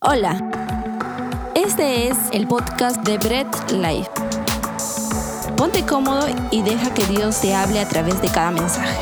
[0.00, 0.38] Hola,
[1.56, 4.08] este es el podcast de Bread Life.
[5.56, 8.96] Ponte cómodo y deja que Dios te hable a través de cada mensaje.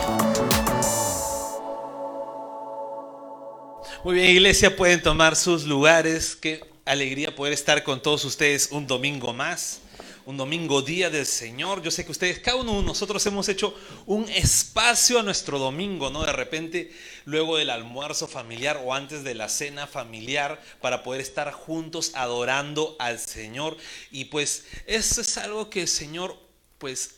[4.04, 6.34] Muy bien, iglesia, pueden tomar sus lugares.
[6.34, 9.82] Qué alegría poder estar con todos ustedes un domingo más
[10.26, 11.82] un domingo día del Señor.
[11.82, 13.74] Yo sé que ustedes, cada uno de nosotros hemos hecho
[14.06, 16.24] un espacio a nuestro domingo, ¿no?
[16.24, 16.92] De repente,
[17.24, 22.96] luego del almuerzo familiar o antes de la cena familiar, para poder estar juntos adorando
[22.98, 23.76] al Señor.
[24.10, 26.36] Y pues eso es algo que el Señor,
[26.78, 27.14] pues,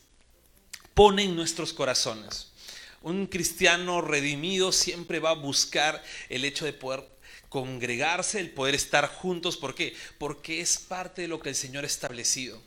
[0.92, 2.52] pone en nuestros corazones.
[3.00, 7.08] Un cristiano redimido siempre va a buscar el hecho de poder
[7.48, 9.56] congregarse, el poder estar juntos.
[9.56, 9.94] ¿Por qué?
[10.18, 12.60] Porque es parte de lo que el Señor ha establecido.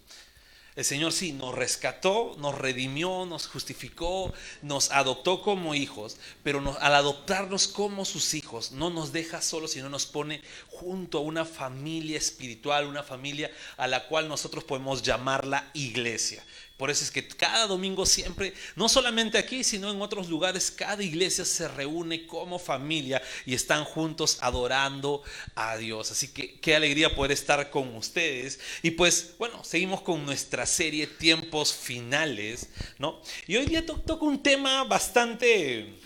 [0.82, 6.96] El Señor sí nos rescató, nos redimió, nos justificó, nos adoptó como hijos, pero al
[6.96, 12.18] adoptarnos como sus hijos no nos deja solos, sino nos pone junto a una familia
[12.18, 16.44] espiritual, una familia a la cual nosotros podemos llamarla iglesia.
[16.82, 21.04] Por eso es que cada domingo siempre, no solamente aquí, sino en otros lugares, cada
[21.04, 25.22] iglesia se reúne como familia y están juntos adorando
[25.54, 26.10] a Dios.
[26.10, 28.60] Así que qué alegría poder estar con ustedes.
[28.82, 33.22] Y pues, bueno, seguimos con nuestra serie Tiempos Finales, ¿no?
[33.46, 36.01] Y hoy día toco un tema bastante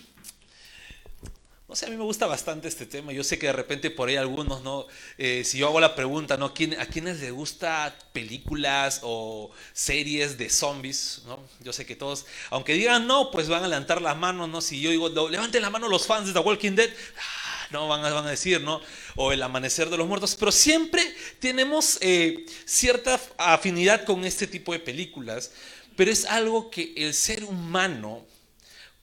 [1.68, 3.12] no sé, a mí me gusta bastante este tema.
[3.12, 4.86] Yo sé que de repente por ahí algunos, ¿no?
[5.18, 6.46] Eh, si yo hago la pregunta, ¿no?
[6.46, 11.42] ¿A quiénes les gusta películas o series de zombies, ¿no?
[11.60, 14.60] Yo sé que todos, aunque digan no, pues van a levantar las manos, ¿no?
[14.60, 18.04] Si yo digo, levanten la mano los fans de The Walking Dead, ah, no van
[18.04, 18.80] a, van a decir, ¿no?
[19.16, 20.36] O El Amanecer de los Muertos.
[20.36, 21.02] Pero siempre
[21.40, 25.50] tenemos eh, cierta afinidad con este tipo de películas.
[25.96, 28.24] Pero es algo que el ser humano,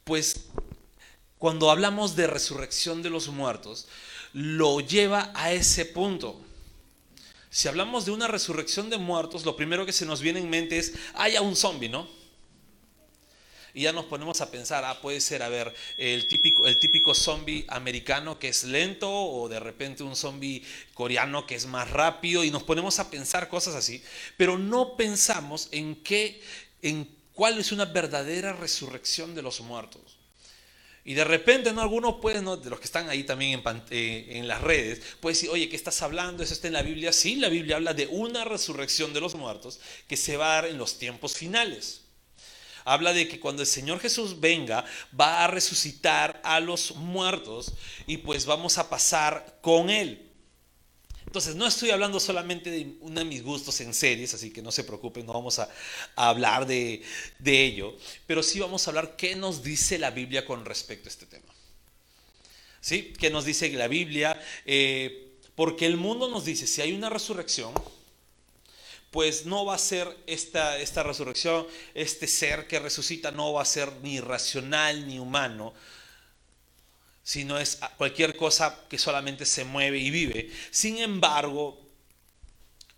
[0.06, 0.46] pues
[1.44, 3.86] cuando hablamos de resurrección de los muertos,
[4.32, 6.40] lo lleva a ese punto.
[7.50, 10.78] Si hablamos de una resurrección de muertos, lo primero que se nos viene en mente
[10.78, 12.08] es, haya un zombie, ¿no?
[13.74, 17.14] Y ya nos ponemos a pensar, ah, puede ser, a ver, el típico, el típico
[17.14, 22.46] zombie americano que es lento o de repente un zombie coreano que es más rápido
[22.46, 24.02] y nos ponemos a pensar cosas así,
[24.38, 26.42] pero no pensamos en qué,
[26.82, 30.13] en cuál es una verdadera resurrección de los muertos.
[31.06, 31.82] Y de repente, ¿no?
[31.82, 35.50] Algunos pueden, de los que están ahí también en, eh, en, las redes, puede decir,
[35.50, 36.44] oye, ¿qué estás hablando?
[36.44, 37.12] ¿Eso está en la Biblia?
[37.12, 40.66] Sí, la Biblia habla de una resurrección de los muertos que se va a dar
[40.66, 42.02] en los tiempos finales.
[42.86, 44.86] Habla de que cuando el Señor Jesús venga,
[45.20, 47.74] va a resucitar a los muertos
[48.08, 50.33] y pues vamos a pasar con Él.
[51.34, 54.72] Entonces, no estoy hablando solamente de uno de mis gustos en series, así que no
[54.72, 55.68] se preocupen, no vamos a,
[56.16, 57.02] hablar de,
[57.44, 61.26] ello, pero sí vamos a hablar qué nos dice la Biblia con respecto a este
[61.26, 61.52] tema.
[62.82, 63.14] ¿Sí?
[63.18, 64.40] ¿Qué nos dice la Biblia?
[64.64, 67.74] Eh, porque el mundo nos dice, si hay una resurrección,
[69.10, 71.66] pues no va a ser esta, esta resurrección,
[71.96, 75.74] este ser que resucita no va a ser ni racional ni humano,
[77.24, 80.52] sino es cualquier cosa que solamente se mueve y vive.
[80.72, 81.80] Sin embargo,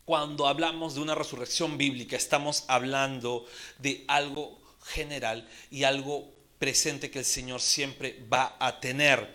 [0.03, 3.45] cuando hablamos de una resurrección bíblica, estamos hablando
[3.79, 9.33] de algo general y algo presente que el Señor siempre va a tener.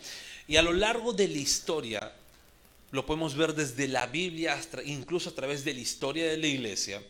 [0.48, 2.12] Y a lo largo de la historia,
[2.90, 7.02] lo podemos ver desde la Biblia, incluso a través de la historia de la iglesia,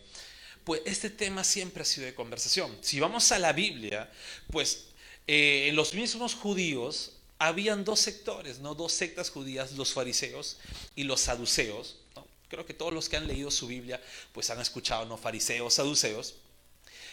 [0.65, 2.77] pues este tema siempre ha sido de conversación.
[2.83, 4.11] Si vamos a la Biblia,
[4.51, 4.89] pues
[5.27, 8.75] eh, los mismos judíos habían dos sectores, ¿no?
[8.75, 10.59] dos sectas judías, los fariseos
[10.95, 11.97] y los saduceos.
[12.49, 14.01] Creo que todos los que han leído su Biblia
[14.33, 15.17] pues han escuchado, ¿no?
[15.17, 16.35] Fariseos, saduceos.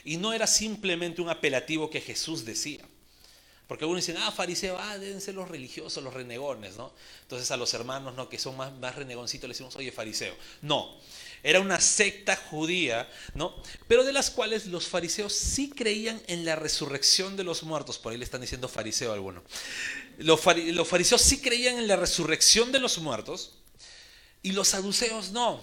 [0.03, 2.83] Y no era simplemente un apelativo que Jesús decía.
[3.67, 6.93] Porque algunos dicen, ah, fariseo, ah, deben ser los religiosos, los renegones, ¿no?
[7.21, 8.29] Entonces a los hermanos, ¿no?
[8.29, 10.35] Que son más, más renegoncitos, les decimos, oye, fariseo.
[10.61, 10.97] No,
[11.43, 13.55] era una secta judía, ¿no?
[13.87, 17.99] Pero de las cuales los fariseos sí creían en la resurrección de los muertos.
[17.99, 19.43] Por ahí le están diciendo fariseo a alguno.
[20.17, 23.53] Los, fariseos sí creían en la resurrección de los muertos
[24.41, 25.61] y los saduceos no.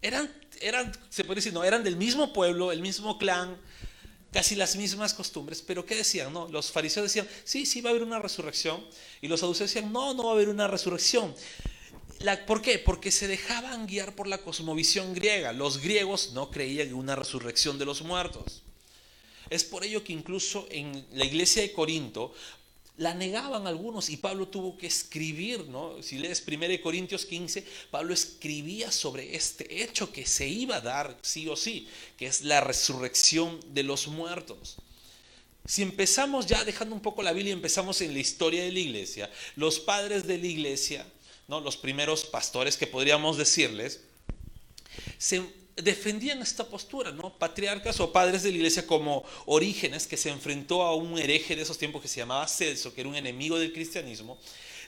[0.00, 3.56] Eran, eran, se puede decir, no, eran del mismo pueblo, el mismo clan,
[4.32, 6.32] casi las mismas costumbres, pero ¿qué decían?
[6.32, 8.84] No, los fariseos decían, sí, sí va a haber una resurrección,
[9.20, 11.32] y los saduceos decían, no, no va a haber una resurrección.
[12.46, 12.78] ¿Por qué?
[12.78, 15.52] Porque se dejaban guiar por la cosmovisión griega.
[15.52, 18.62] Los griegos no creían en una resurrección de los muertos.
[19.50, 22.32] Es por ello que incluso en la iglesia de Corinto
[22.96, 26.02] la negaban algunos y Pablo tuvo que escribir, ¿no?
[26.02, 31.16] Si lees 1 Corintios 15, Pablo escribía sobre este hecho que se iba a dar
[31.22, 34.76] sí o sí, que es la resurrección de los muertos.
[35.64, 38.80] Si empezamos ya dejando un poco la Biblia y empezamos en la historia de la
[38.80, 41.06] iglesia, los padres de la iglesia
[41.48, 41.60] ¿no?
[41.60, 44.00] los primeros pastores que podríamos decirles,
[45.18, 45.42] se
[45.76, 47.36] defendían esta postura, ¿no?
[47.38, 51.62] Patriarcas o padres de la iglesia como Orígenes, que se enfrentó a un hereje de
[51.62, 54.38] esos tiempos que se llamaba Celso, que era un enemigo del cristianismo,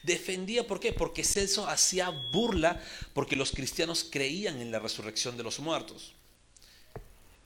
[0.02, 0.92] defendía, ¿por qué?
[0.92, 2.82] Porque Celso hacía burla
[3.14, 6.12] porque los cristianos creían en la resurrección de los muertos.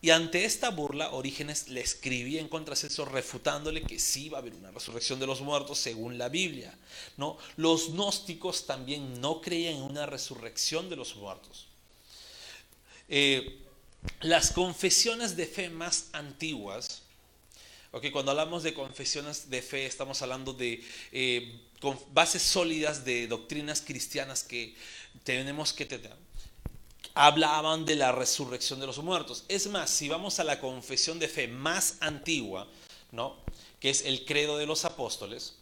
[0.00, 4.38] Y ante esta burla, Orígenes le escribía en contra de Celso refutándole que sí va
[4.38, 6.76] a haber una resurrección de los muertos según la Biblia.
[7.16, 7.36] ¿no?
[7.56, 11.67] Los gnósticos también no creían en una resurrección de los muertos.
[13.08, 13.58] Eh,
[14.20, 17.02] las confesiones de fe más antiguas,
[17.92, 21.60] okay, cuando hablamos de confesiones de fe estamos hablando de eh,
[22.12, 24.74] bases sólidas de doctrinas cristianas que
[25.24, 26.16] tenemos que tener
[27.18, 29.44] hablaban de la resurrección de los muertos.
[29.48, 32.68] Es más, si vamos a la confesión de fe más antigua,
[33.10, 33.36] ¿no?
[33.80, 35.56] que es el credo de los apóstoles,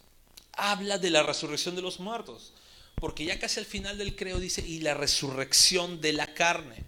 [0.52, 2.52] habla de la resurrección de los muertos.
[2.96, 6.84] Porque ya casi al final del credo dice, y la resurrección de la carne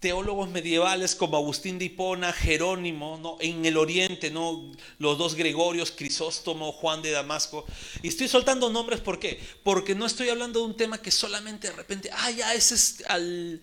[0.00, 3.36] teólogos medievales como Agustín de Hipona, Jerónimo, ¿no?
[3.40, 4.72] en el oriente, ¿no?
[4.98, 7.64] los dos Gregorios, Crisóstomo, Juan de Damasco.
[8.02, 9.40] Y estoy soltando nombres, ¿por qué?
[9.62, 13.04] Porque no estoy hablando de un tema que solamente de repente, ah, ya, ese es
[13.08, 13.60] al,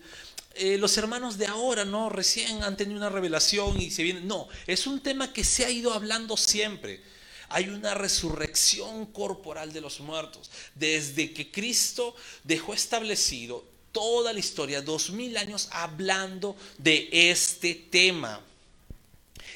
[0.58, 2.08] eh, los hermanos de ahora, ¿no?
[2.08, 4.26] Recién han tenido una revelación y se vienen.
[4.26, 7.02] No, es un tema que se ha ido hablando siempre.
[7.48, 10.50] Hay una resurrección corporal de los muertos.
[10.74, 13.64] Desde que Cristo dejó establecido
[13.96, 18.42] toda la historia, dos mil años hablando de este tema.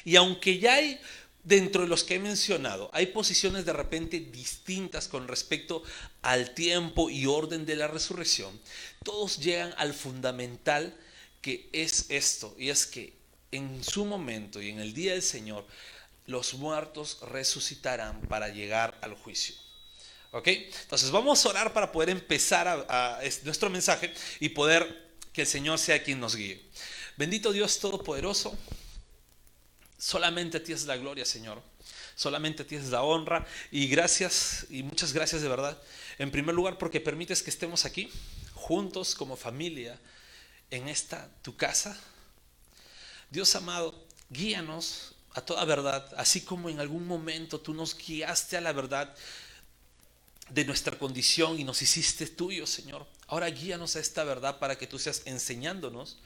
[0.03, 0.99] Y aunque ya hay,
[1.43, 5.83] dentro de los que he mencionado, hay posiciones de repente distintas con respecto
[6.23, 8.59] al tiempo y orden de la resurrección,
[9.03, 10.97] todos llegan al fundamental
[11.43, 13.13] que es esto, y es que
[13.51, 15.67] en su momento y en el día del Señor,
[16.25, 19.53] los muertos resucitarán para llegar al juicio.
[20.31, 20.47] ¿Ok?
[20.47, 25.77] Entonces vamos a orar para poder empezar a, nuestro mensaje y poder que el Señor
[25.77, 26.61] sea quien nos guíe.
[27.17, 28.57] Bendito Dios Todopoderoso,
[29.97, 31.61] solamente a ti es la gloria, Señor.
[32.15, 35.81] Solamente a ti es la honra y gracias y muchas gracias de verdad.
[36.17, 38.09] En primer lugar porque permites que estemos aquí
[38.53, 39.99] juntos como familia
[40.69, 41.99] en esta tu casa.
[43.29, 48.61] Dios amado, guíanos a toda verdad, así como en algún momento tú nos guiaste a
[48.61, 49.15] la verdad
[50.53, 53.05] de nuestra condición y nos hiciste tuyo, Señor.
[53.27, 56.17] Ahora guíanos a esta verdad para que tú seas enseñándonos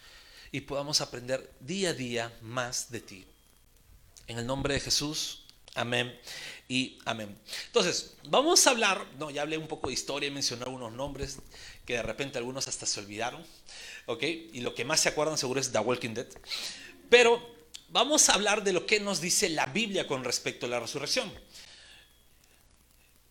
[0.52, 3.26] y podamos aprender día a día más de ti.
[4.28, 5.44] En el nombre de Jesús,
[5.76, 6.18] amén
[6.68, 7.38] y amén.
[7.68, 11.38] Entonces, vamos a hablar, no, ya hablé un poco de historia, mencioné algunos nombres
[11.86, 13.46] que de repente algunos hasta se olvidaron,
[14.08, 14.24] ¿ok?
[14.24, 16.28] Y lo que más se acuerdan seguro es The Walking Dead.
[17.10, 17.56] Pero
[17.90, 21.32] vamos a hablar de lo que nos dice la Biblia con respecto a la resurrección.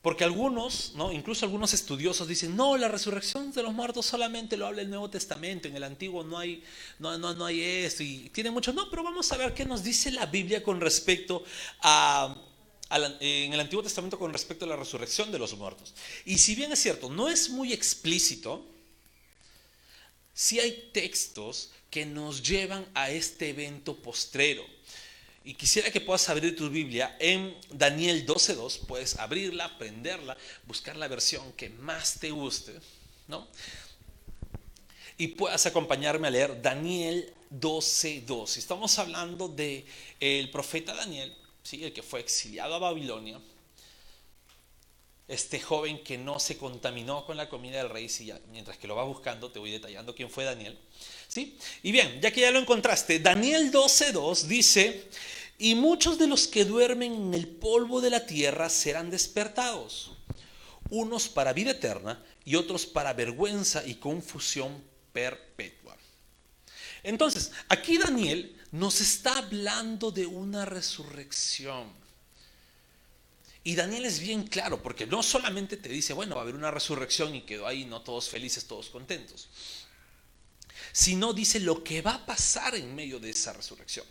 [0.04, 1.10] Porque algunos, ¿no?
[1.10, 5.08] incluso algunos estudiosos dicen, no, la resurrección de los muertos solamente lo habla el Nuevo
[5.08, 6.62] Testamento, en el Antiguo no hay,
[6.98, 9.82] no, no, no hay esto, y tiene mucho, no, pero vamos a ver qué nos
[9.82, 11.42] dice la Biblia con respecto
[11.80, 12.36] a,
[12.90, 15.94] en el Antiguo Testamento con respecto a la resurrección de los muertos.
[16.26, 18.62] Y si bien es cierto, no es muy explícito,
[20.34, 24.66] sí hay textos que nos llevan a este evento postrero.
[25.46, 28.86] Y quisiera que puedas abrir tu Biblia en Daniel 12.2.
[28.86, 30.36] Puedes abrirla, prenderla,
[30.66, 32.72] buscar la versión que más te guste,
[33.28, 33.46] ¿no?
[35.18, 38.56] Y puedas acompañarme a leer Daniel 12.2.
[38.56, 39.84] Estamos hablando del
[40.18, 41.84] el profeta Daniel, ¿sí?
[41.84, 43.38] el que fue exiliado a Babilonia.
[45.26, 48.10] Este joven que no se contaminó con la comida del rey,
[48.50, 50.78] mientras que lo va buscando, te voy detallando quién fue Daniel.
[51.28, 51.58] ¿sí?
[51.82, 55.08] Y bien, ya que ya lo encontraste, Daniel 12.2 dice,
[55.58, 60.12] y muchos de los que duermen en el polvo de la tierra serán despertados,
[60.90, 65.96] unos para vida eterna y otros para vergüenza y confusión perpetua.
[67.02, 72.03] Entonces, aquí Daniel nos está hablando de una resurrección.
[73.66, 76.70] Y Daniel es bien claro, porque no solamente te dice, bueno, va a haber una
[76.70, 79.48] resurrección y quedó ahí, no todos felices, todos contentos,
[80.92, 84.06] sino dice lo que va a pasar en medio de esa resurrección.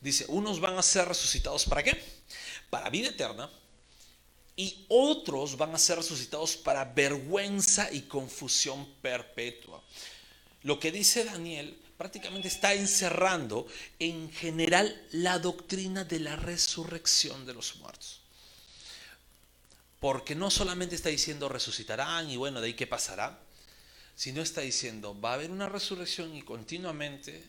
[0.00, 2.02] Dice, unos van a ser resucitados para qué?
[2.70, 3.50] Para vida eterna.
[4.56, 9.82] Y otros van a ser resucitados para vergüenza y confusión perpetua.
[10.62, 13.66] Lo que dice Daniel prácticamente está encerrando
[13.98, 18.22] en general la doctrina de la resurrección de los muertos.
[20.06, 23.40] Porque no solamente está diciendo resucitarán y bueno, de ahí qué pasará,
[24.14, 27.44] sino está diciendo va a haber una resurrección y continuamente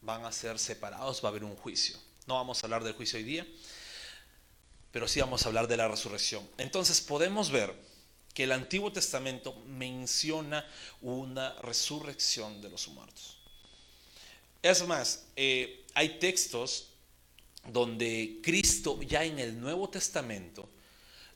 [0.00, 1.96] van a ser separados, va a haber un juicio.
[2.26, 3.46] No vamos a hablar del juicio hoy día,
[4.90, 6.44] pero sí vamos a hablar de la resurrección.
[6.58, 7.72] Entonces podemos ver
[8.34, 10.68] que el Antiguo Testamento menciona
[11.02, 13.38] una resurrección de los muertos.
[14.60, 16.88] Es más, eh, hay textos
[17.68, 20.68] donde Cristo ya en el Nuevo Testamento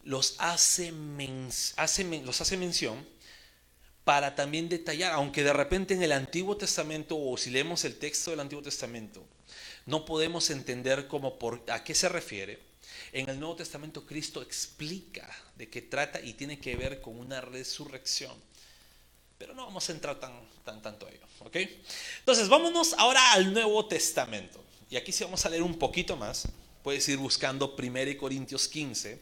[0.06, 3.06] los hace, los hace mención
[4.04, 8.30] para también detallar, aunque de repente en el Antiguo Testamento o si leemos el texto
[8.30, 9.26] del Antiguo Testamento,
[9.84, 12.60] no podemos entender cómo por, a qué se refiere.
[13.12, 17.40] En el Nuevo Testamento Cristo explica de qué trata y tiene que ver con una
[17.40, 18.34] resurrección.
[19.38, 20.32] Pero no vamos a entrar tan,
[20.64, 21.26] tan tanto a ello.
[21.40, 21.56] ¿ok?
[22.20, 24.62] Entonces, vámonos ahora al Nuevo Testamento.
[24.88, 26.46] Y aquí sí vamos a leer un poquito más.
[26.84, 29.20] Puedes ir buscando 1 Corintios 15.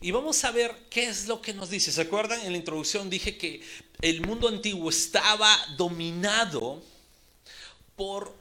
[0.00, 1.92] Y vamos a ver qué es lo que nos dice.
[1.92, 2.40] ¿Se acuerdan?
[2.40, 3.60] En la introducción dije que
[4.00, 6.82] el mundo antiguo estaba dominado
[7.96, 8.34] por,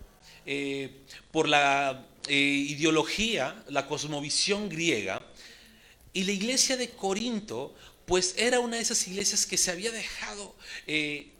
[0.45, 0.89] eh,
[1.31, 5.21] por la eh, ideología, la cosmovisión griega.
[6.13, 7.75] Y la iglesia de Corinto,
[8.05, 10.55] pues era una de esas iglesias que se había dejado
[10.87, 11.33] eh,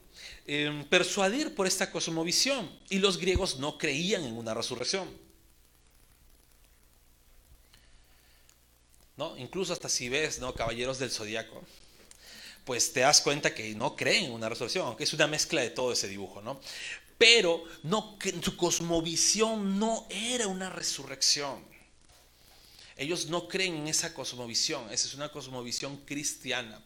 [0.52, 2.68] Em, persuadir por esta cosmovisión.
[2.90, 5.08] Y los griegos no creían en una resurrección.
[9.38, 10.54] Incluso hasta si ves, ¿no?
[10.54, 11.64] Caballeros del Zodíaco,
[12.66, 15.72] pues te das cuenta que no creen en una resurrección, aunque es una mezcla de
[15.72, 16.60] todo ese dibujo, ¿no?
[17.18, 21.64] Pero no, su cosmovisión no era una resurrección.
[22.96, 26.82] Ellos no creen en esa cosmovisión, esa es una cosmovisión cristiana.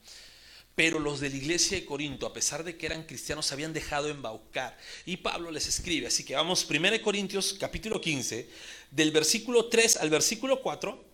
[0.75, 3.73] Pero los de la iglesia de Corinto, a pesar de que eran cristianos, se habían
[3.73, 4.75] dejado embaucar.
[5.05, 6.07] Y Pablo les escribe.
[6.07, 8.49] Así que vamos, 1 Corintios capítulo 15,
[8.89, 11.12] del versículo 3 al versículo 4,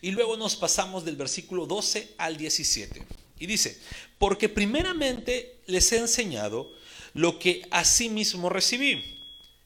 [0.00, 3.04] y luego nos pasamos del versículo 12 al 17.
[3.38, 3.78] Y dice,
[4.18, 6.70] porque primeramente les he enseñado
[7.14, 9.18] lo que asimismo recibí,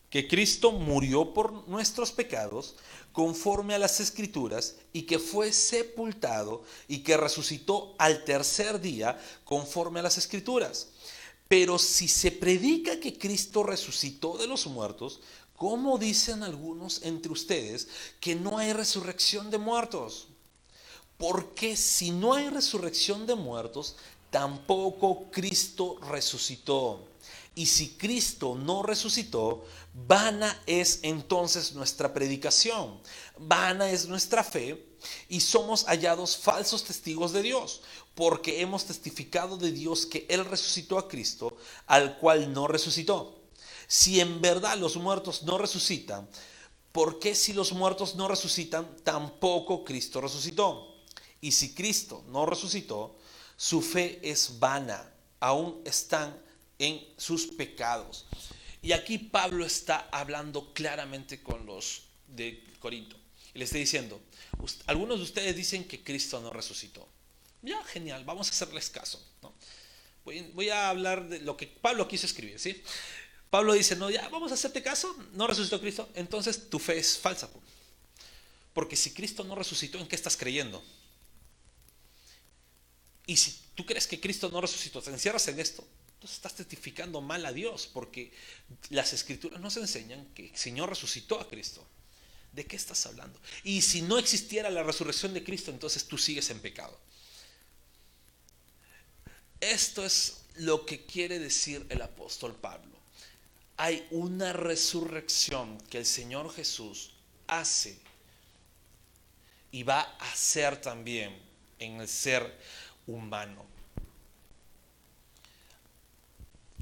[0.08, 2.76] que Cristo murió por nuestros pecados
[3.12, 10.00] conforme a las escrituras y que fue sepultado y que resucitó al tercer día conforme
[10.00, 10.88] a las escrituras.
[11.48, 15.20] Pero si se predica que Cristo resucitó de los muertos,
[15.60, 17.86] ¿cómo dicen algunos entre ustedes
[18.18, 20.28] que no hay resurrección de muertos?
[21.18, 23.96] Porque si no hay resurrección de muertos,
[24.30, 27.06] tampoco Cristo resucitó.
[27.54, 32.98] Y si Cristo no resucitó, vana es entonces nuestra predicación,
[33.38, 34.86] vana es nuestra fe
[35.28, 37.82] y somos hallados falsos testigos de Dios,
[38.14, 41.54] porque hemos testificado de Dios que Él resucitó a Cristo,
[41.86, 43.39] al cual no resucitó.
[43.90, 46.28] Si en verdad los muertos no resucitan,
[46.92, 51.02] ¿por qué si los muertos no resucitan, tampoco Cristo resucitó?
[51.40, 53.18] Y si Cristo no resucitó,
[53.56, 56.40] su fe es vana, aún están
[56.78, 58.26] en sus pecados.
[58.80, 63.16] Y aquí Pablo está hablando claramente con los de Corinto.
[63.54, 64.20] Y le está diciendo,
[64.86, 67.08] algunos de ustedes dicen que Cristo no resucitó.
[67.60, 69.20] Ya, genial, vamos a hacerles caso.
[70.24, 72.60] Voy, a hablar de lo que Pablo quiso escribir.
[72.60, 72.82] ¿sí?
[73.50, 77.18] Pablo dice, no, ya, vamos a hacerte caso, no resucitó Cristo, entonces tu fe es
[77.18, 77.50] falsa.
[78.72, 80.82] Porque si Cristo no resucitó, ¿en qué estás creyendo?
[83.26, 87.20] Y si tú crees que Cristo no resucitó, te encierras en esto, entonces estás testificando
[87.20, 88.32] mal a Dios porque
[88.90, 91.86] las escrituras nos enseñan que el Señor resucitó a Cristo.
[92.52, 93.40] ¿De qué estás hablando?
[93.64, 96.98] Y si no existiera la resurrección de Cristo, entonces tú sigues en pecado.
[99.60, 102.99] Esto es lo que quiere decir el apóstol Pablo.
[103.82, 107.12] Hay una resurrección que el Señor Jesús
[107.46, 107.98] hace
[109.72, 111.34] y va a hacer también
[111.78, 112.60] en el ser
[113.06, 113.64] humano.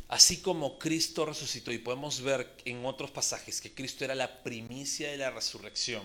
[0.08, 5.08] Así como Cristo resucitó, y podemos ver en otros pasajes que Cristo era la primicia
[5.12, 6.02] de la resurrección,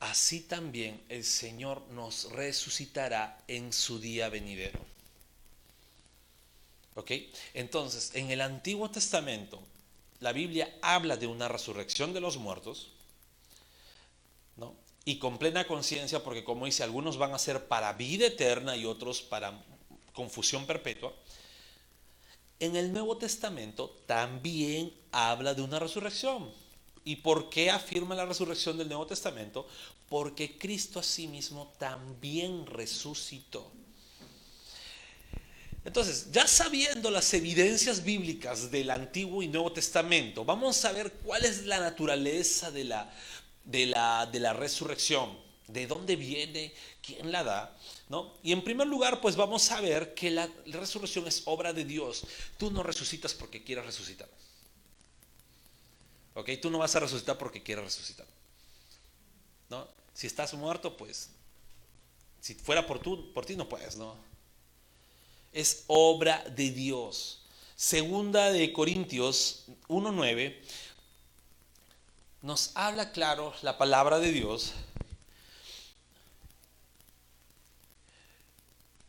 [0.00, 4.93] así también el Señor nos resucitará en su día venidero.
[6.94, 7.10] ¿Ok?
[7.54, 9.60] Entonces, en el Antiguo Testamento,
[10.20, 12.88] la Biblia habla de una resurrección de los muertos,
[14.56, 14.74] ¿no?
[15.04, 18.86] Y con plena conciencia, porque como dice, algunos van a ser para vida eterna y
[18.86, 19.62] otros para
[20.12, 21.12] confusión perpetua,
[22.60, 26.50] en el Nuevo Testamento también habla de una resurrección.
[27.04, 29.66] ¿Y por qué afirma la resurrección del Nuevo Testamento?
[30.08, 33.70] Porque Cristo asimismo también resucitó.
[35.84, 41.44] Entonces, ya sabiendo las evidencias bíblicas del Antiguo y Nuevo Testamento, vamos a ver cuál
[41.44, 43.14] es la naturaleza de la,
[43.64, 45.38] de la, de la resurrección,
[45.68, 46.72] de dónde viene,
[47.02, 47.76] quién la da.
[48.42, 52.24] Y en primer lugar, pues vamos a ver que la resurrección es obra de Dios.
[52.58, 54.28] Tú no resucitas porque quieras resucitar.
[56.34, 56.50] ¿Ok?
[56.62, 58.26] Tú no vas a resucitar porque quieras resucitar.
[59.68, 59.86] ¿No?
[60.14, 61.30] Si estás muerto, pues
[62.40, 64.16] Si fuera por, tú, por ti no puedes, ¿no?
[65.54, 67.40] Es obra de Dios.
[67.74, 70.54] Segunda de Corintios 1.9
[72.42, 74.74] nos habla claro la palabra de Dios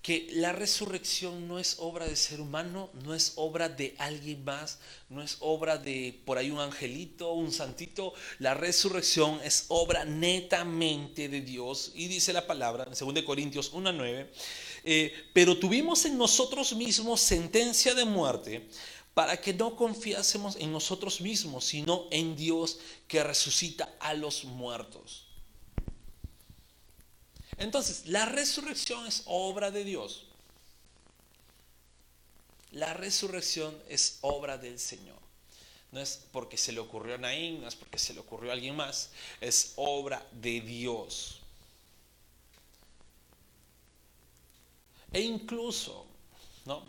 [0.06, 4.78] que la resurrección no es obra de ser humano, no es obra de alguien más,
[5.10, 8.14] no es obra de por ahí un angelito, un santito.
[8.38, 11.92] La resurrección es obra netamente de Dios.
[11.96, 14.28] Y dice la palabra en 2 Corintios 1.9,
[14.86, 18.70] eh, pero tuvimos en nosotros mismos sentencia de muerte
[19.16, 25.26] para que no confiásemos en nosotros mismos, sino en Dios que resucita a los muertos.
[27.58, 30.26] Entonces, la resurrección es obra de Dios.
[32.72, 35.20] La resurrección es obra del Señor.
[35.92, 38.54] No es porque se le ocurrió a Naín, no es porque se le ocurrió a
[38.54, 41.40] alguien más, es obra de Dios.
[45.16, 46.06] E incluso,
[46.66, 46.84] ¿no?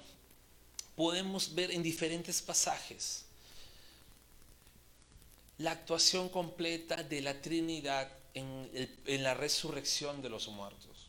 [0.97, 3.25] Podemos ver en diferentes pasajes
[5.59, 11.07] la actuación completa de la Trinidad en, la resurrección de los muertos.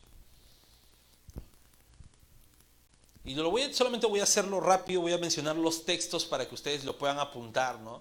[3.24, 6.54] Y lo voy solamente voy a hacerlo rápido, voy a mencionar los textos para que
[6.54, 8.00] ustedes lo puedan apuntar, ¿no?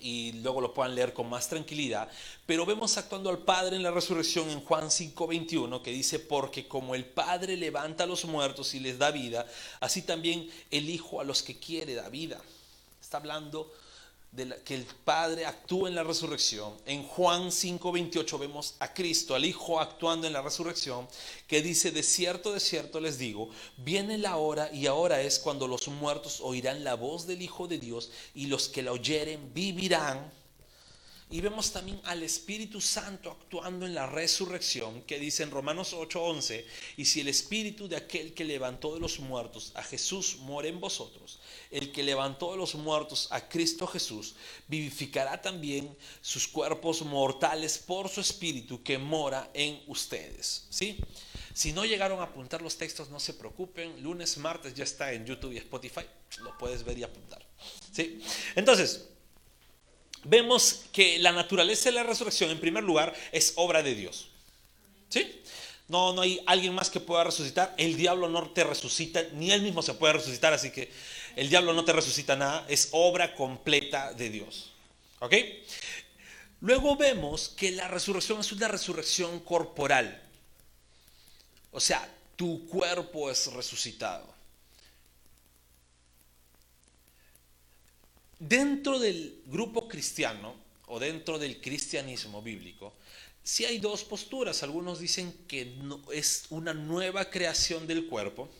[0.00, 2.08] Y luego lo puedan leer con más tranquilidad.
[2.46, 6.94] Pero vemos actuando al Padre en la resurrección en Juan 5:21, que dice, porque como
[6.94, 9.46] el Padre levanta a los muertos y les da vida,
[9.80, 12.40] así también el Hijo a los que quiere da vida.
[13.00, 13.72] Está hablando
[14.64, 16.72] que el Padre actúa en la resurrección.
[16.86, 21.08] En Juan 5:28 vemos a Cristo, al Hijo actuando en la resurrección,
[21.48, 25.66] que dice, de cierto, de cierto les digo, viene la hora y ahora es cuando
[25.66, 30.32] los muertos oirán la voz del Hijo de Dios y los que la oyeren vivirán.
[31.32, 36.64] Y vemos también al Espíritu Santo actuando en la resurrección, que dice en Romanos 8:11,
[36.96, 40.80] y si el Espíritu de aquel que levantó de los muertos a Jesús mora en
[40.80, 41.39] vosotros,
[41.70, 44.34] el que levantó de los muertos a Cristo Jesús,
[44.66, 50.66] vivificará también sus cuerpos mortales por su Espíritu que mora en ustedes.
[50.70, 50.98] ¿Sí?
[51.54, 55.26] Si no llegaron a apuntar los textos, no se preocupen, lunes, martes ya está en
[55.26, 56.02] YouTube y Spotify,
[56.42, 57.44] lo puedes ver y apuntar.
[57.92, 58.20] ¿Sí?
[58.54, 59.08] Entonces,
[60.24, 64.28] vemos que la naturaleza de la resurrección, en primer lugar, es obra de Dios.
[65.08, 65.40] ¿Sí?
[65.88, 67.74] No, no hay alguien más que pueda resucitar.
[67.76, 70.88] El diablo no te resucita, ni él mismo se puede resucitar, así que
[71.36, 74.72] el diablo no te resucita nada, es obra completa de Dios.
[75.20, 75.34] ¿Ok?
[76.60, 80.22] Luego vemos que la resurrección es una resurrección corporal.
[81.72, 84.28] O sea, tu cuerpo es resucitado.
[88.38, 90.54] Dentro del grupo cristiano
[90.86, 92.94] o dentro del cristianismo bíblico,
[93.42, 94.62] sí hay dos posturas.
[94.62, 95.74] Algunos dicen que
[96.12, 98.50] es una nueva creación del cuerpo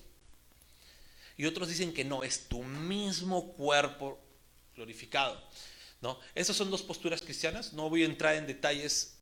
[1.40, 4.20] y otros dicen que no, es tu mismo cuerpo
[4.76, 5.42] glorificado.
[6.02, 6.20] ¿no?
[6.34, 7.72] Esas son dos posturas cristianas.
[7.72, 9.14] No voy a entrar en detalles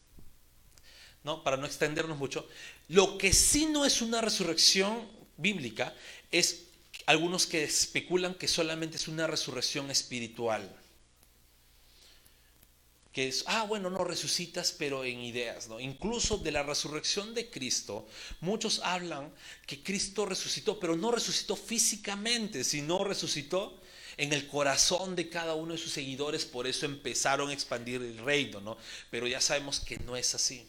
[1.22, 1.44] ¿no?
[1.44, 2.48] para no extendernos mucho.
[2.88, 5.94] Lo que sí no es una resurrección bíblica
[6.32, 6.64] es
[7.06, 10.68] algunos que especulan que solamente es una resurrección espiritual.
[13.12, 15.80] Que es, ah, bueno, no resucitas, pero en ideas, ¿no?
[15.80, 18.06] Incluso de la resurrección de Cristo,
[18.40, 19.32] muchos hablan
[19.66, 23.80] que Cristo resucitó, pero no resucitó físicamente, sino resucitó
[24.18, 28.18] en el corazón de cada uno de sus seguidores, por eso empezaron a expandir el
[28.18, 28.76] reino, ¿no?
[29.10, 30.66] Pero ya sabemos que no es así.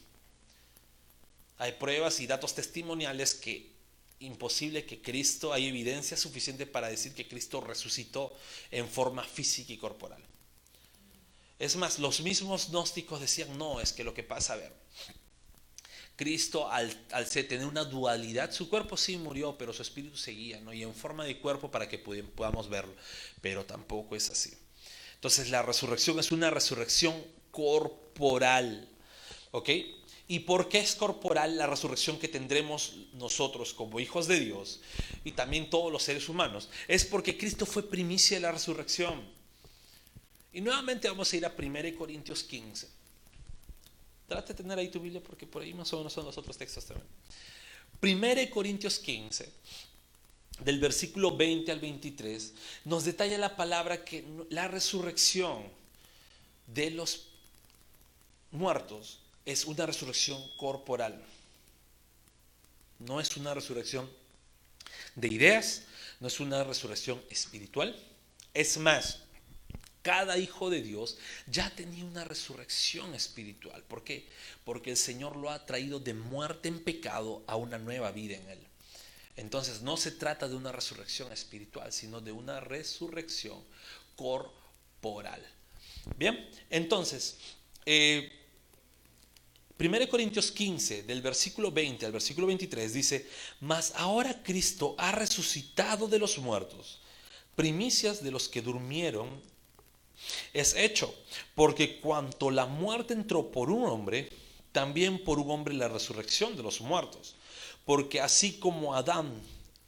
[1.57, 3.71] Hay pruebas y datos testimoniales que
[4.19, 8.33] imposible que Cristo, hay evidencia suficiente para decir que Cristo resucitó
[8.69, 10.21] en forma física y corporal.
[11.59, 14.73] Es más, los mismos gnósticos decían, no, es que lo que pasa, a ver,
[16.15, 16.93] Cristo al,
[17.29, 20.73] tener una dualidad, su cuerpo sí murió, pero su espíritu seguía, ¿no?
[20.73, 22.93] Y en forma de cuerpo para que podamos verlo,
[23.41, 24.51] pero tampoco es así.
[25.15, 27.15] Entonces la resurrección es una resurrección
[27.51, 28.89] corporal,
[29.51, 29.69] ¿ok?
[30.27, 34.81] ¿Y por qué es corporal la resurrección que tendremos nosotros como hijos de Dios
[35.23, 36.69] y también todos los seres humanos?
[36.87, 39.38] Es porque Cristo fue primicia de la resurrección.
[40.51, 42.87] Y nuevamente vamos a ir a 1 Corintios 15.
[44.27, 46.57] Trate de tener ahí tu Biblia porque por ahí más o menos son los otros
[46.57, 47.07] textos también.
[48.01, 49.51] 1 Corintios 15,
[50.63, 52.53] del versículo 20 al 23,
[52.85, 55.63] nos detalla la palabra que la resurrección
[56.67, 57.27] de los
[58.51, 61.21] muertos es una resurrección corporal.
[62.99, 64.09] No es una resurrección
[65.15, 65.83] de ideas,
[66.19, 67.95] no es una resurrección espiritual.
[68.53, 69.23] Es más,
[70.09, 73.83] cada hijo de Dios ya tenía una resurrección espiritual.
[73.83, 74.27] ¿Por qué?
[74.65, 78.49] Porque el Señor lo ha traído de muerte en pecado a una nueva vida en
[78.49, 78.59] él.
[79.35, 83.63] Entonces no se trata de una resurrección espiritual, sino de una resurrección
[84.15, 85.45] corporal.
[86.17, 87.37] Bien, entonces,
[87.85, 88.31] eh,
[89.77, 96.07] 1 Corintios 15, del versículo 20 al versículo 23, dice, mas ahora Cristo ha resucitado
[96.07, 96.99] de los muertos,
[97.55, 99.47] primicias de los que durmieron,
[100.53, 101.13] es hecho,
[101.55, 104.29] porque cuanto la muerte entró por un hombre,
[104.71, 107.35] también por un hombre la resurrección de los muertos.
[107.85, 108.95] Porque así como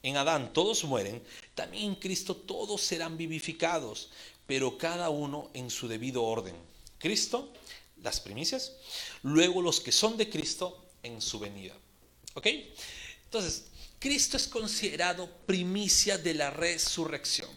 [0.03, 4.09] en Adán todos mueren, también en Cristo todos serán vivificados,
[4.47, 6.55] pero cada uno en su debido orden.
[6.97, 7.51] Cristo
[8.03, 8.73] las primicias,
[9.23, 11.75] luego los que son de Cristo en su venida.
[12.33, 12.47] ¿Ok?
[13.25, 13.65] Entonces,
[13.99, 17.49] Cristo es considerado primicia de la resurrección.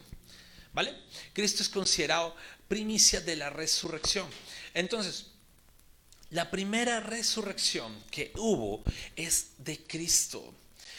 [0.72, 0.92] ¿Vale?
[1.32, 2.34] Cristo es considerado
[2.74, 4.28] primicia de la resurrección.
[4.74, 5.26] Entonces,
[6.30, 8.82] la primera resurrección que hubo
[9.14, 10.52] es de Cristo.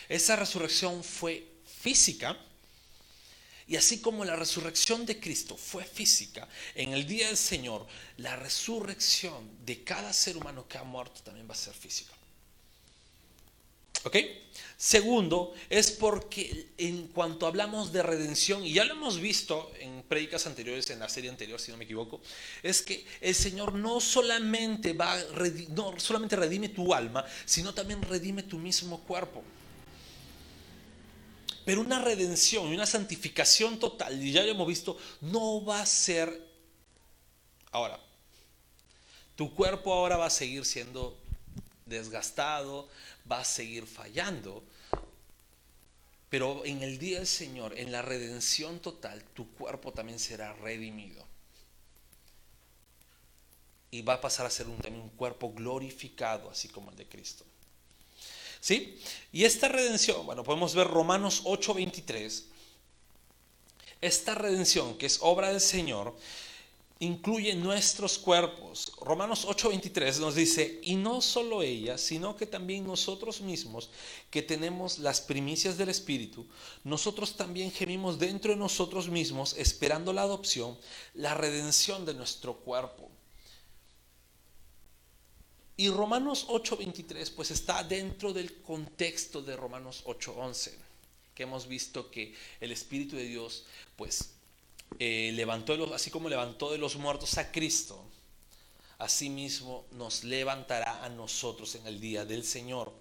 [0.08, 1.46] Esa resurrección fue
[1.82, 2.38] física,
[3.68, 7.86] y así como la resurrección de Cristo fue física, en el día del Señor,
[8.16, 12.14] la resurrección de cada ser humano que ha muerto también va a ser física.
[14.06, 14.18] ¿Ok?
[14.78, 20.46] Segundo, es porque en cuanto hablamos de redención, y ya lo hemos visto en prédicas
[20.46, 22.22] anteriores, en la serie anterior, si no me equivoco,
[22.62, 25.18] es que el Señor no solamente va,
[25.70, 29.44] no solamente redime tu alma, sino también redime tu mismo cuerpo.
[31.66, 35.86] Pero una redención y una santificación total, y ya lo hemos visto, no va a
[35.86, 36.46] ser...
[37.72, 38.00] Ahora,
[39.36, 41.25] tu cuerpo ahora va a seguir siendo
[41.86, 42.90] desgastado,
[43.32, 44.64] va a seguir fallando,
[46.30, 51.24] pero en el día del Señor, en la redención total, tu cuerpo también será redimido.
[53.92, 57.46] Y va a pasar a ser un, un cuerpo glorificado, así como el de Cristo.
[58.60, 59.00] ¿Sí?
[59.32, 62.46] Y esta redención, bueno, podemos ver Romanos 8:23.
[64.02, 66.18] Esta redención, que es obra del Señor,
[67.06, 68.92] incluye nuestros cuerpos.
[69.02, 73.90] Romanos 8:23 nos dice, y no solo ella, sino que también nosotros mismos,
[74.30, 76.46] que tenemos las primicias del Espíritu,
[76.84, 80.78] nosotros también gemimos dentro de nosotros mismos, esperando la adopción,
[81.14, 83.10] la redención de nuestro cuerpo.
[85.78, 90.72] Y Romanos 8:23 pues está dentro del contexto de Romanos 8:11,
[91.34, 93.66] que hemos visto que el Espíritu de Dios
[93.98, 94.35] pues
[95.00, 98.04] eh, levantó, los, así como levantó de los muertos a Cristo,
[98.98, 102.94] asimismo nos levantará a nosotros en el día del Señor.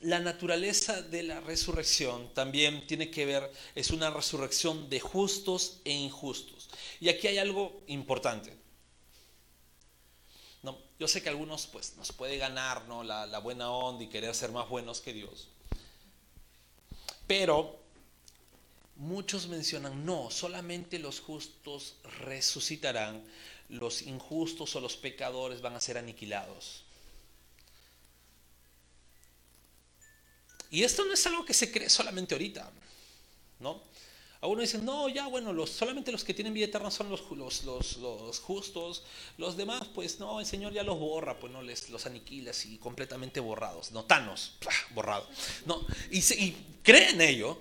[0.00, 5.92] La naturaleza de la resurrección también tiene que ver, es una resurrección de justos e
[5.92, 6.70] injustos.
[7.00, 8.56] Y aquí hay algo importante.
[10.62, 13.02] No, yo sé que algunos pues, nos puede ganar ¿no?
[13.02, 15.48] la buena onda y querer ser más buenos que Dios.
[17.30, 17.78] Pero
[18.96, 23.24] muchos mencionan, no, solamente los justos resucitarán,
[23.68, 26.82] los injustos o los pecadores van a ser aniquilados.
[30.72, 32.68] Y esto no es algo que se cree solamente ahorita,
[33.60, 33.80] ¿no?
[34.42, 37.64] Algunos dicen, no, ya bueno, los, solamente los que tienen vida eterna son los, los,
[37.64, 39.02] los, justos,
[39.36, 42.78] los demás, pues no, el Señor ya los borra, pues no, les los aniquila así
[42.78, 44.54] completamente borrados, no, tanos,
[44.94, 45.28] borrado.
[45.66, 47.58] No, y, y creen ello,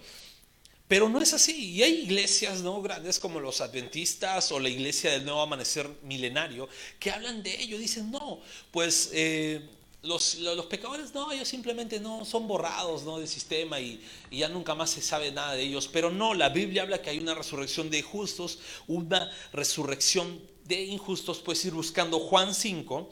[0.87, 1.73] pero no es así.
[1.73, 6.67] Y hay iglesias no grandes como los adventistas o la iglesia del nuevo amanecer milenario
[6.99, 7.77] que hablan de ello.
[7.77, 9.69] Dicen, no, pues eh,
[10.01, 10.37] los,
[10.69, 13.17] pecadores no, ellos simplemente no son borrados ¿no?
[13.19, 15.89] del sistema y, y, ya nunca más se sabe nada de ellos.
[15.91, 21.39] Pero no, la Biblia habla que hay una resurrección de justos, una resurrección de injustos.
[21.39, 23.09] Puedes ir buscando Juan 5.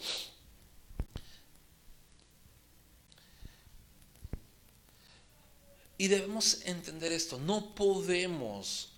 [5.98, 8.90] Y debemos entender esto, no podemos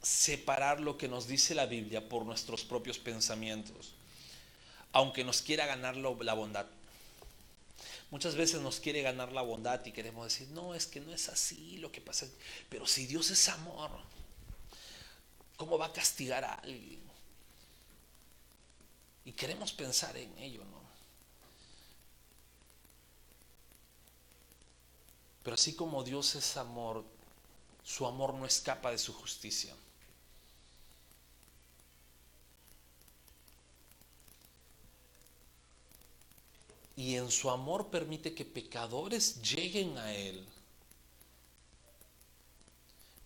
[0.00, 3.94] separar lo que nos dice la Biblia por nuestros propios pensamientos,
[4.92, 6.66] aunque nos quiera ganar la bondad
[8.10, 11.28] Muchas veces nos quiere ganar la bondad y queremos decir, no, es que no es
[11.28, 12.26] así lo que pasa.
[12.68, 13.90] Pero si Dios es amor,
[15.56, 17.00] ¿cómo va a castigar a alguien?
[19.24, 20.86] Y queremos pensar en ello, ¿no?
[25.42, 27.04] Pero así como Dios es amor,
[27.82, 29.74] su amor no escapa de su justicia.
[36.96, 40.44] Y en su amor permite que pecadores lleguen a Él.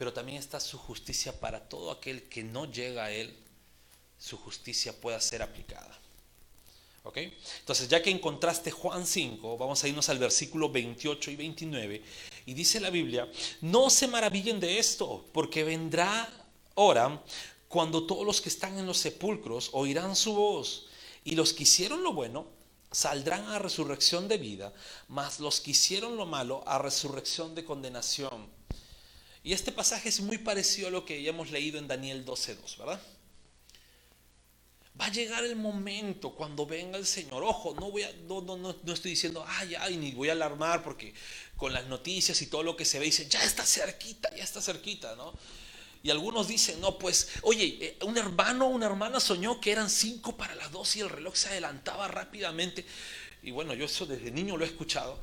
[0.00, 3.36] pero también está su justicia para todo aquel que no llega a Él,
[4.18, 5.94] su justicia pueda ser aplicada.
[7.02, 7.18] ¿Ok?
[7.58, 12.02] Entonces, ya que encontraste Juan 5, vamos a irnos al versículo 28 y 29,
[12.46, 13.30] y dice la Biblia,
[13.60, 16.32] no se maravillen de esto, porque vendrá
[16.76, 17.22] hora
[17.68, 20.86] cuando todos los que están en los sepulcros oirán su voz,
[21.24, 22.46] y los que hicieron lo bueno
[22.90, 24.72] saldrán a resurrección de vida,
[25.08, 28.48] mas los que hicieron lo malo a resurrección de condenación.
[29.42, 32.78] Y este pasaje es muy parecido a lo que ya hemos leído en Daniel 12.2,
[32.78, 33.00] ¿verdad?
[35.00, 37.42] Va a llegar el momento cuando venga el Señor.
[37.42, 40.82] Ojo, no, voy a, no, no, no, estoy diciendo, ay, ay, ni voy a alarmar
[40.82, 41.14] porque
[41.56, 44.60] con las noticias y todo lo que se ve, dice, ya está cerquita, ya está
[44.60, 45.32] cerquita, ¿no?
[46.02, 49.90] Y algunos dicen, no, pues, oye, eh, un hermano o una hermana soñó que eran
[49.90, 52.86] cinco para las dos y el reloj se adelantaba rápidamente.
[53.42, 55.18] Y bueno, yo eso desde niño lo he escuchado.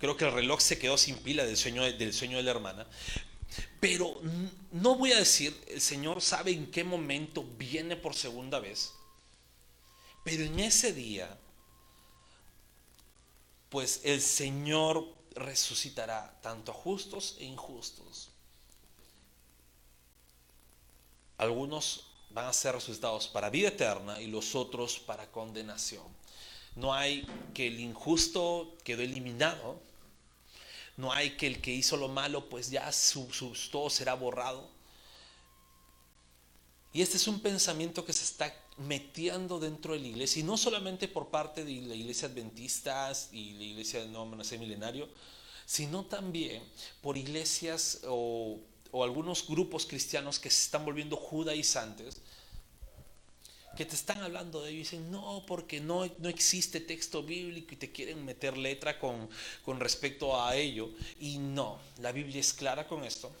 [0.00, 2.86] Creo que el reloj se quedó sin pila del sueño, del sueño de la hermana.
[3.80, 4.20] Pero
[4.72, 8.92] no voy a decir, el Señor sabe en qué momento viene por segunda vez.
[10.24, 11.38] Pero en ese día,
[13.68, 18.33] pues el Señor resucitará tanto a justos e injustos.
[21.44, 26.04] Algunos van a ser resucitados para vida eterna y los otros para condenación.
[26.74, 29.78] No hay que el injusto quedó eliminado,
[30.96, 33.28] no hay que el que hizo lo malo, pues ya su,
[33.70, 34.68] todo será borrado.
[36.92, 40.56] Y este es un pensamiento que se está metiendo dentro de la iglesia, y no
[40.56, 45.08] solamente por parte de la iglesia adventista y la iglesia de no milenario,
[45.66, 46.62] sino también
[47.00, 48.58] por iglesias o,
[48.96, 52.20] o algunos grupos cristianos que se están volviendo judaizantes
[53.74, 57.74] que te están hablando de ello y dicen, no, porque no, no existe texto bíblico
[57.74, 59.28] y te quieren meter letra con,
[59.64, 60.90] con respecto a ello.
[61.18, 63.32] Y no, la Biblia es clara con esto.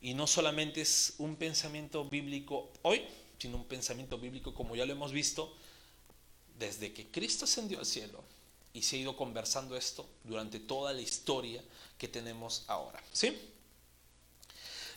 [0.00, 3.02] Y no solamente es un pensamiento bíblico hoy,
[3.38, 5.54] sino un pensamiento bíblico como ya lo hemos visto
[6.58, 8.24] desde que Cristo ascendió al cielo
[8.72, 11.62] y se ha ido conversando esto durante toda la historia
[12.00, 12.98] que tenemos ahora.
[13.12, 13.38] ¿Sí?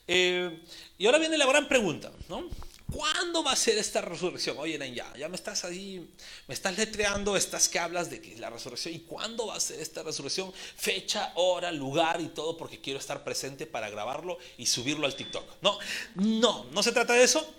[0.08, 0.64] Eh,
[0.98, 2.50] y ahora viene la gran pregunta, ¿no?
[2.90, 4.58] ¿Cuándo va a ser esta resurrección?
[4.58, 6.14] Oye, ya, ya me estás ahí,
[6.48, 8.94] me estás letreando estas que hablas de que la resurrección.
[8.94, 10.54] ¿Y cuándo va a ser esta resurrección?
[10.54, 15.62] Fecha, hora, lugar y todo, porque quiero estar presente para grabarlo y subirlo al TikTok.
[15.62, 15.78] No,
[16.16, 17.54] no, no se trata de eso.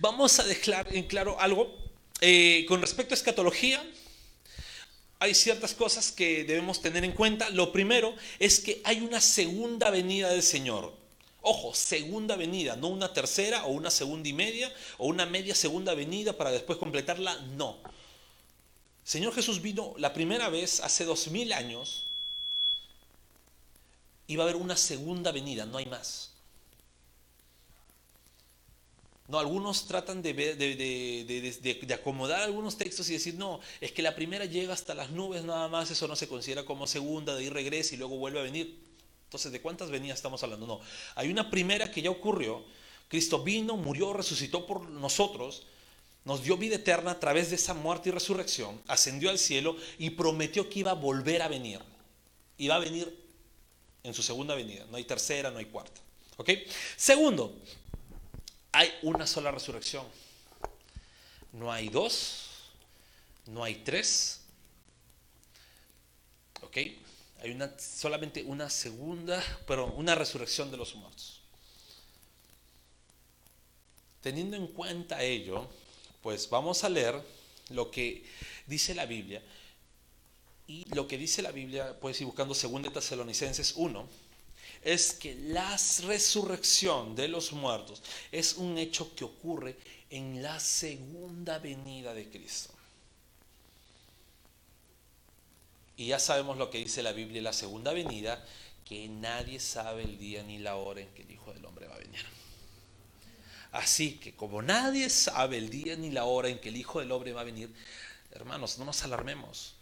[0.00, 1.72] Vamos a dejar en claro algo.
[2.20, 3.84] Eh, con respecto a escatología,
[5.24, 7.48] hay ciertas cosas que debemos tener en cuenta.
[7.48, 10.92] Lo primero es que hay una segunda venida del Señor.
[11.40, 15.94] Ojo, segunda venida, no una tercera o una segunda y media o una media segunda
[15.94, 17.78] venida para después completarla, no.
[19.02, 22.06] Señor Jesús vino la primera vez hace dos mil años
[24.26, 26.33] y va a haber una segunda venida, no hay más.
[29.26, 34.74] No, algunos tratan de, acomodar algunos textos y decir, no, es que la primera llega
[34.74, 37.98] hasta las nubes nada más, eso no se considera como segunda, de ahí regresa y
[37.98, 38.78] luego vuelve a venir.
[39.24, 40.66] Entonces, ¿de cuántas venidas estamos hablando?
[40.66, 40.80] No,
[41.14, 42.64] hay una primera que ya ocurrió.
[43.08, 45.66] Cristo vino, murió, resucitó por nosotros,
[46.24, 50.10] nos dio vida eterna a través de esa muerte y resurrección, ascendió al cielo y
[50.10, 51.80] prometió que iba a volver a venir.
[52.58, 53.24] Iba a venir
[54.02, 54.86] en su segunda venida.
[54.90, 56.00] No hay tercera, no hay cuarta.
[56.36, 56.50] ¿Ok?
[56.96, 57.56] Segundo,
[58.74, 60.06] hay una sola resurrección.
[61.52, 62.48] No hay dos,
[63.46, 64.40] no hay tres.
[66.62, 66.78] ¿Ok?
[67.44, 71.42] hay una, solamente una segunda, pero una resurrección de los muertos.
[74.22, 75.68] Teniendo en cuenta ello,
[76.22, 77.20] pues vamos a leer
[77.68, 78.24] lo que
[78.66, 79.42] dice la Biblia.
[80.66, 84.08] Y lo que dice la Biblia, puedes ir buscando 2 Tesalonicenses 1,
[84.84, 89.76] es que la resurrección de los muertos es un hecho que ocurre
[90.10, 92.72] en la segunda venida de Cristo.
[95.96, 98.44] Y ya sabemos lo que dice la Biblia en la segunda venida,
[98.84, 101.94] que nadie sabe el día ni la hora en que el Hijo del Hombre va
[101.94, 102.24] a venir.
[103.72, 107.10] Así que como nadie sabe el día ni la hora en que el Hijo del
[107.10, 107.72] Hombre va a venir,
[108.32, 109.74] hermanos, no nos alarmemos.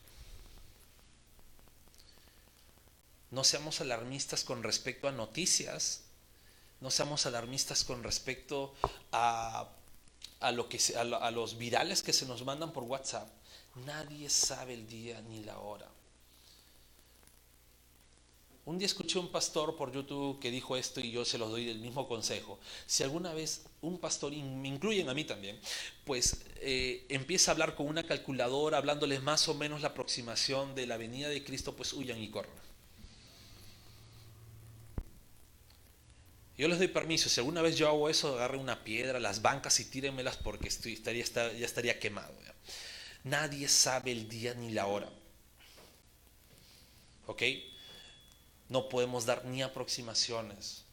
[3.32, 6.02] No seamos alarmistas con respecto a noticias.
[6.80, 8.74] No seamos alarmistas con respecto
[9.10, 9.68] a,
[10.52, 13.28] lo que a los virales que se nos mandan por WhatsApp.
[13.86, 15.88] Nadie sabe el día ni la hora.
[18.64, 21.70] Un día escuché un pastor por YouTube que dijo esto y yo se los doy
[21.70, 22.60] el mismo consejo.
[22.86, 25.58] Si alguna vez un pastor, me incluyen a mí también,
[26.04, 30.86] pues eh, empieza a hablar con una calculadora, hablándoles más o menos la aproximación de
[30.86, 32.71] la venida de Cristo, pues huyan y corran.
[36.58, 39.80] Yo les doy permiso, si alguna vez yo hago eso, agarre una piedra, las bancas
[39.80, 42.34] y tírenmelas porque estaría, ya estaría quemado.
[43.24, 45.08] Nadie sabe el día ni la hora.
[47.26, 47.42] ¿Ok?
[48.68, 50.84] No podemos dar ni aproximaciones.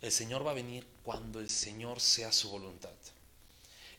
[0.00, 2.94] El Señor va a venir cuando el Señor sea su voluntad.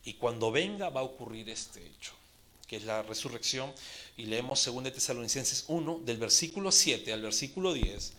[0.04, 2.12] Y cuando venga va a ocurrir este hecho,
[2.66, 3.72] que es la resurrección.
[4.16, 8.12] Y leemos 2 Tesalonicenses 1, del versículo 7 al versículo 10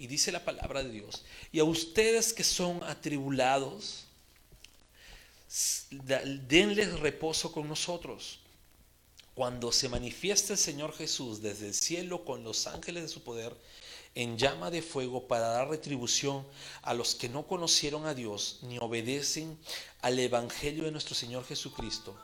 [0.00, 4.06] y dice la palabra de Dios, y a ustedes que son atribulados,
[6.48, 8.38] denles reposo con nosotros.
[9.34, 13.54] Cuando se manifieste el Señor Jesús desde el cielo con los ángeles de su poder,
[14.14, 16.46] en llama de fuego para dar retribución
[16.80, 19.58] a los que no conocieron a Dios ni obedecen
[20.00, 22.16] al Evangelio de nuestro Señor Jesucristo,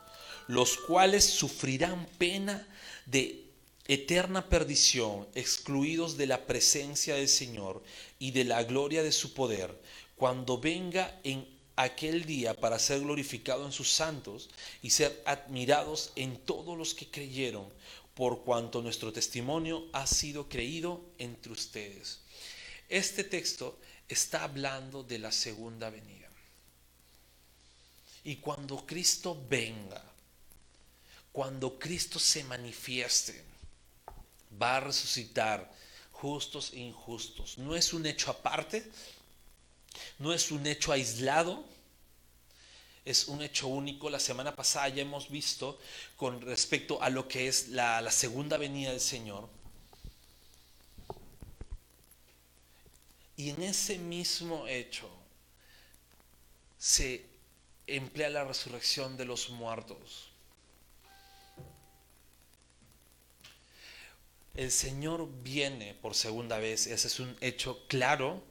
[0.47, 2.67] los cuales sufrirán pena
[3.05, 3.46] de
[3.89, 7.83] eterna perdición, excluidos de la presencia del Señor
[8.19, 9.81] y de la gloria de su poder,
[10.17, 11.47] cuando venga en
[11.77, 14.49] aquel día para ser glorificado en sus santos
[14.83, 17.69] y ser admirados en todos los que creyeron,
[18.15, 22.21] por cuanto nuestro testimonio ha sido creído entre ustedes.
[22.89, 26.29] Este texto está hablando de la segunda venida.
[28.25, 30.03] Y cuando Cristo venga,
[31.31, 33.45] cuando Cristo se manifieste,
[34.61, 35.73] va a resucitar
[36.13, 37.59] justos e injustos.
[37.59, 38.91] No es un hecho aparte,
[40.19, 41.65] no es un hecho aislado,
[43.05, 44.11] es un hecho único.
[44.11, 45.79] La semana pasada ya hemos visto
[46.17, 49.49] con respecto a lo que es la, segunda venida del Señor.
[53.37, 55.09] Y en ese mismo hecho
[56.79, 57.27] se
[57.87, 60.31] emplea la resurrección de los muertos.
[64.57, 68.43] El Señor viene por segunda vez, ese es un hecho claro,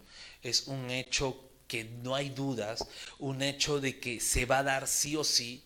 [0.44, 2.88] es un hecho que no hay dudas,
[3.20, 5.64] un hecho de que se va a dar sí o sí.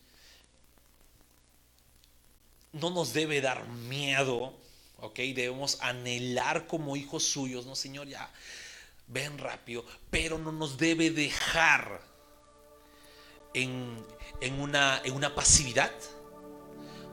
[2.71, 4.58] No nos debe dar miedo,
[4.97, 5.15] ¿ok?
[5.15, 8.32] Debemos anhelar como hijos suyos, no Señor, ya
[9.08, 12.02] ven rápido, pero no nos debe dejar
[13.54, 14.06] en,
[14.39, 15.91] en, una, en una pasividad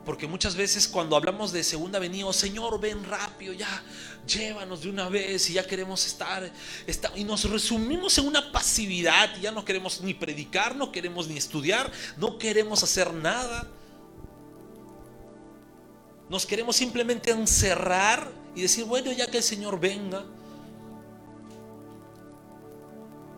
[0.06, 3.82] porque muchas veces cuando hablamos de segunda venida, oh Señor, ven rápido, ya,
[4.24, 6.48] llévanos de una vez y ya queremos estar,
[7.16, 11.90] y nos resumimos en una pasividad, ya no queremos ni predicar, no queremos ni estudiar,
[12.16, 13.66] no queremos hacer nada.
[16.28, 20.24] Nos queremos simplemente encerrar y decir, bueno, ya que el Señor venga.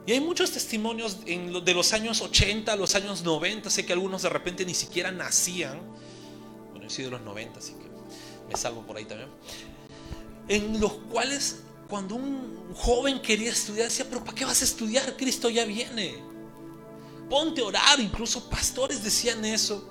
[0.07, 4.29] Y hay muchos testimonios de los años 80, los años 90, sé que algunos de
[4.29, 5.81] repente ni siquiera nacían
[6.91, 7.89] soy de los 90, así que
[8.49, 9.29] me salgo por ahí también.
[10.49, 11.57] En los cuales
[11.89, 15.17] cuando un joven quería estudiar, decía, pero ¿para qué vas a estudiar?
[15.17, 16.17] Cristo ya viene.
[17.31, 19.91] Ponte a orar, incluso pastores decían eso.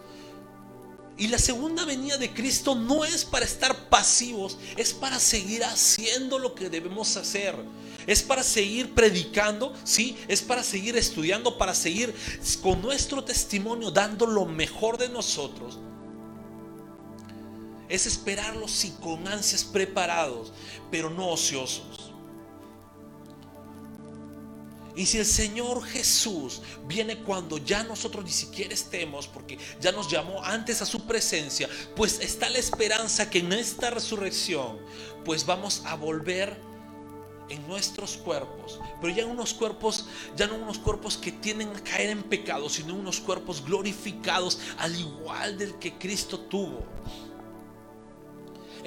[1.18, 6.38] Y la segunda venida de Cristo no es para estar pasivos, es para seguir haciendo
[6.38, 7.56] lo que debemos hacer.
[8.06, 12.14] Es para seguir predicando, sí, es para seguir estudiando, para seguir
[12.62, 15.80] con nuestro testimonio dando lo mejor de nosotros
[17.90, 20.52] es esperarlos sí con ansias preparados,
[20.92, 22.12] pero no ociosos.
[24.98, 30.10] Y si el Señor Jesús viene cuando ya nosotros ni siquiera estemos, porque ya nos
[30.10, 34.80] llamó antes a su presencia, pues está la esperanza que en esta resurrección,
[35.24, 36.60] pues vamos a volver
[37.50, 42.10] en nuestros cuerpos, pero ya unos cuerpos, ya no unos cuerpos que tienen a caer
[42.10, 46.84] en pecado, sino unos cuerpos glorificados al igual del que Cristo tuvo.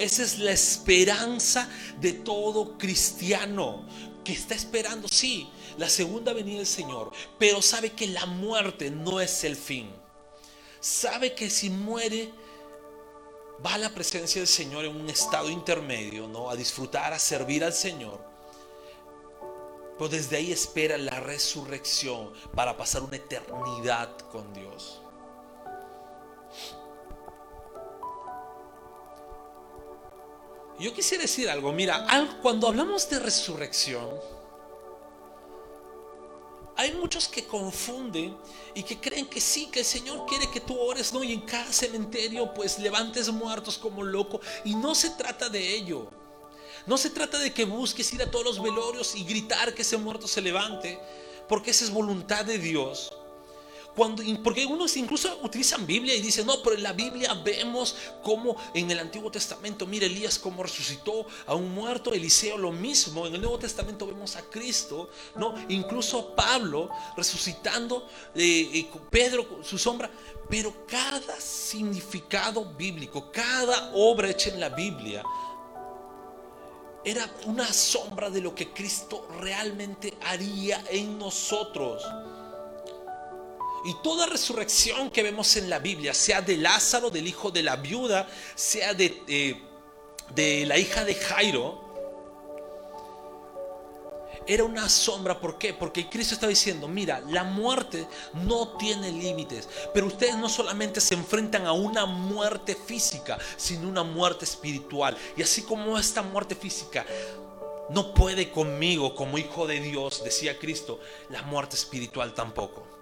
[0.01, 1.69] Esa es la esperanza
[2.01, 3.87] de todo cristiano
[4.25, 9.21] que está esperando, sí, la segunda venida del Señor, pero sabe que la muerte no
[9.21, 9.91] es el fin.
[10.81, 12.33] Sabe que si muere,
[13.65, 16.49] va a la presencia del Señor en un estado intermedio, ¿no?
[16.49, 18.25] A disfrutar, a servir al Señor.
[19.99, 25.00] Pero desde ahí espera la resurrección para pasar una eternidad con Dios.
[30.81, 32.07] Yo quisiera decir algo, mira,
[32.41, 34.09] cuando hablamos de resurrección,
[36.75, 38.35] hay muchos que confunden
[38.75, 41.23] y que creen que sí, que el Señor quiere que tú ores, ¿no?
[41.23, 44.41] Y en cada cementerio pues levantes muertos como loco.
[44.65, 46.09] Y no se trata de ello.
[46.87, 49.99] No se trata de que busques ir a todos los velorios y gritar que ese
[49.99, 50.99] muerto se levante,
[51.47, 53.13] porque esa es voluntad de Dios.
[53.95, 58.91] Porque unos incluso utilizan Biblia y dicen, no, pero en la Biblia vemos cómo en
[58.91, 63.41] el Antiguo Testamento, mire Elías cómo resucitó a un muerto, Eliseo lo mismo, en el
[63.41, 65.55] Nuevo Testamento vemos a Cristo, ¿no?
[65.69, 70.11] Incluso Pablo resucitando, eh, eh, Pedro su sombra,
[70.49, 75.23] pero cada significado bíblico, cada obra hecha en la Biblia,
[77.05, 82.03] era una sombra de lo que Cristo realmente haría en nosotros.
[83.85, 87.77] Y toda resurrección que vemos en la Biblia, sea de Lázaro, del hijo de la
[87.77, 89.63] viuda, sea de, eh,
[90.35, 91.91] de la hija de Jairo,
[94.47, 95.41] era una sombra.
[95.41, 95.73] ¿Por qué?
[95.73, 101.15] Porque Cristo está diciendo, mira, la muerte no tiene límites, pero ustedes no solamente se
[101.15, 105.17] enfrentan a una muerte física, sino una muerte espiritual.
[105.37, 107.07] Y así como esta muerte física
[107.91, 113.00] no puede conmigo como hijo de Dios, decía Cristo, la muerte espiritual tampoco.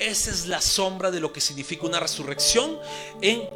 [0.00, 2.78] Esa es la sombra de lo que significa una resurrección
[3.20, 3.50] en,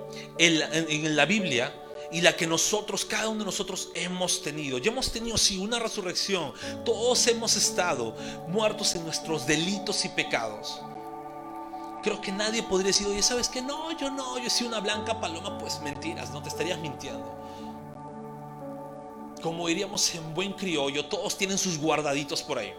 [1.17, 1.75] la Biblia
[2.13, 4.77] y la que nosotros, cada uno de nosotros hemos tenido.
[4.77, 6.53] Ya hemos tenido, sí, una resurrección.
[6.85, 8.15] Todos hemos estado
[8.47, 10.83] muertos en nuestros delitos y pecados.
[12.03, 15.19] Creo que nadie podría decir, oye, ¿sabes que No, yo no, yo soy una blanca
[15.19, 15.57] paloma.
[15.57, 17.41] Pues mentiras, no te estarías mintiendo.
[19.43, 22.75] Como diríamos en buen criollo, todos tienen sus guardaditos por ahí.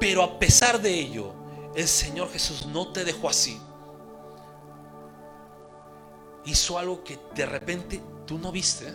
[0.00, 1.39] Pero a pesar de ello,
[1.80, 3.60] el Señor Jesús no te dejó así
[6.44, 8.92] hizo algo que de repente tú no viste,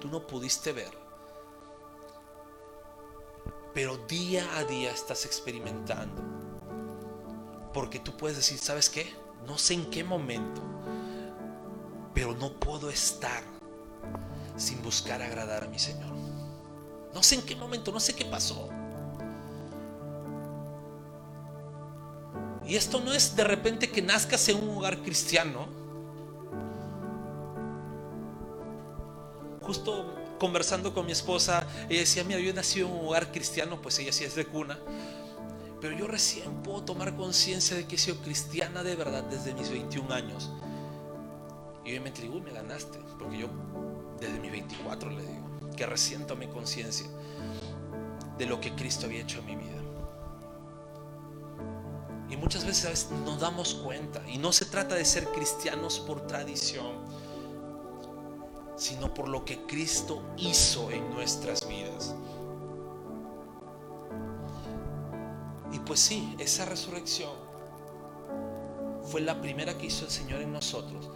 [0.00, 0.98] tú no pudiste ver.
[3.74, 6.22] Pero día a día estás experimentando.
[7.72, 9.14] Porque tú puedes decir, ¿sabes qué?
[9.46, 10.60] No sé en qué momento,
[12.12, 13.42] pero no puedo estar
[14.56, 16.12] sin buscar agradar a mi Señor.
[17.14, 18.68] No sé en qué momento, no sé qué pasó.
[22.70, 25.66] Y esto no es de repente que nazcas en un hogar cristiano
[29.60, 33.98] justo conversando con mi esposa, ella decía, mira, yo nací en un hogar cristiano, pues
[33.98, 34.78] ella sí es de cuna,
[35.80, 39.68] pero yo recién puedo tomar conciencia de que he sido cristiana de verdad desde mis
[39.68, 40.52] 21 años.
[41.84, 43.48] Y obviamente digo, me ganaste, porque yo
[44.20, 47.08] desde mis 24 le digo, que recién tomé conciencia
[48.38, 49.79] de lo que Cristo había hecho en mi vida.
[52.30, 56.92] Y muchas veces nos damos cuenta, y no se trata de ser cristianos por tradición,
[58.76, 62.14] sino por lo que Cristo hizo en nuestras vidas.
[65.72, 67.32] Y pues sí, esa resurrección
[69.02, 71.10] fue la primera que hizo el Señor en nosotros.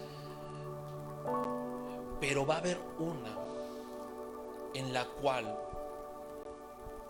[2.21, 3.39] Pero va a haber una
[4.75, 5.57] en la cual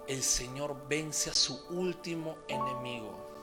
[0.07, 3.34] el Señor vence a su último enemigo.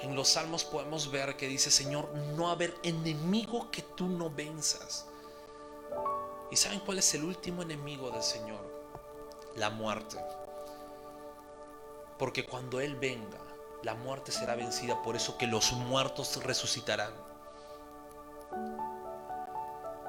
[0.00, 5.06] En los salmos podemos ver que dice, Señor, no haber enemigo que tú no venzas.
[6.50, 8.60] ¿Y saben cuál es el último enemigo del Señor?
[9.56, 10.18] La muerte.
[12.18, 13.38] Porque cuando Él venga,
[13.82, 17.12] la muerte será vencida, por eso que los muertos resucitarán.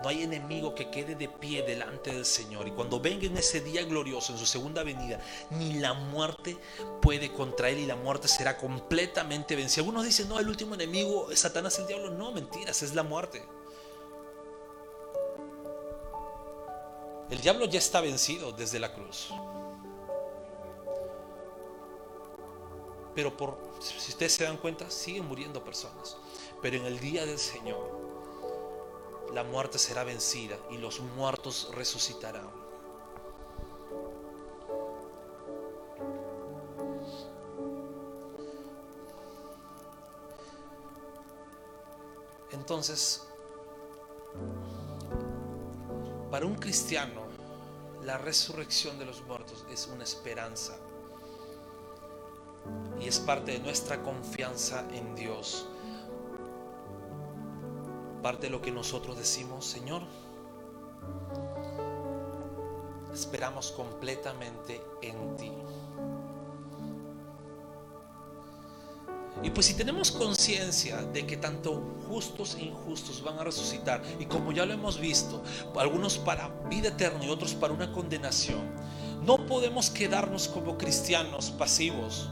[0.03, 2.67] No hay enemigo que quede de pie delante del Señor.
[2.67, 5.19] Y cuando venga en ese día glorioso, en su segunda venida,
[5.49, 6.57] ni la muerte
[7.01, 9.81] puede contra Él y la muerte será completamente vencida.
[9.81, 12.11] Algunos dicen, no, el último enemigo es Satanás, el diablo.
[12.11, 13.43] No, mentiras, es la muerte.
[17.29, 19.29] El diablo ya está vencido desde la cruz.
[23.13, 26.17] Pero por, si ustedes se dan cuenta, siguen muriendo personas.
[26.61, 28.06] Pero en el día del Señor,
[29.33, 32.49] la muerte será vencida y los muertos resucitarán.
[42.51, 43.25] Entonces,
[46.29, 47.21] para un cristiano,
[48.03, 50.77] la resurrección de los muertos es una esperanza
[52.99, 55.67] y es parte de nuestra confianza en Dios.
[58.21, 60.01] Parte de lo que nosotros decimos, Señor,
[63.13, 65.51] esperamos completamente en ti.
[69.43, 74.25] Y pues si tenemos conciencia de que tanto justos e injustos van a resucitar, y
[74.25, 75.43] como ya lo hemos visto,
[75.79, 78.61] algunos para vida eterna y otros para una condenación,
[79.23, 82.29] no podemos quedarnos como cristianos pasivos.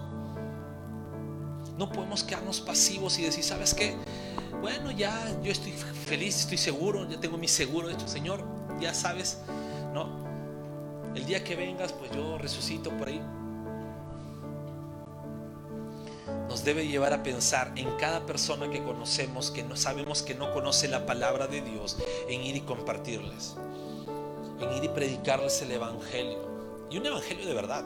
[1.77, 3.95] No podemos quedarnos pasivos y decir, ¿sabes qué?
[4.65, 8.43] Bueno, ya yo estoy feliz, estoy seguro, ya tengo mi seguro hecho, Señor,
[8.81, 9.37] ya sabes,
[9.93, 10.09] ¿no?
[11.13, 13.21] El día que vengas, pues yo resucito por ahí
[16.49, 20.51] nos debe llevar a pensar en cada persona que conocemos, que no sabemos que no
[20.51, 21.97] conoce la palabra de Dios,
[22.27, 23.57] en ir y compartirles,
[24.59, 26.39] en ir y predicarles el Evangelio.
[26.89, 27.85] Y un Evangelio de verdad.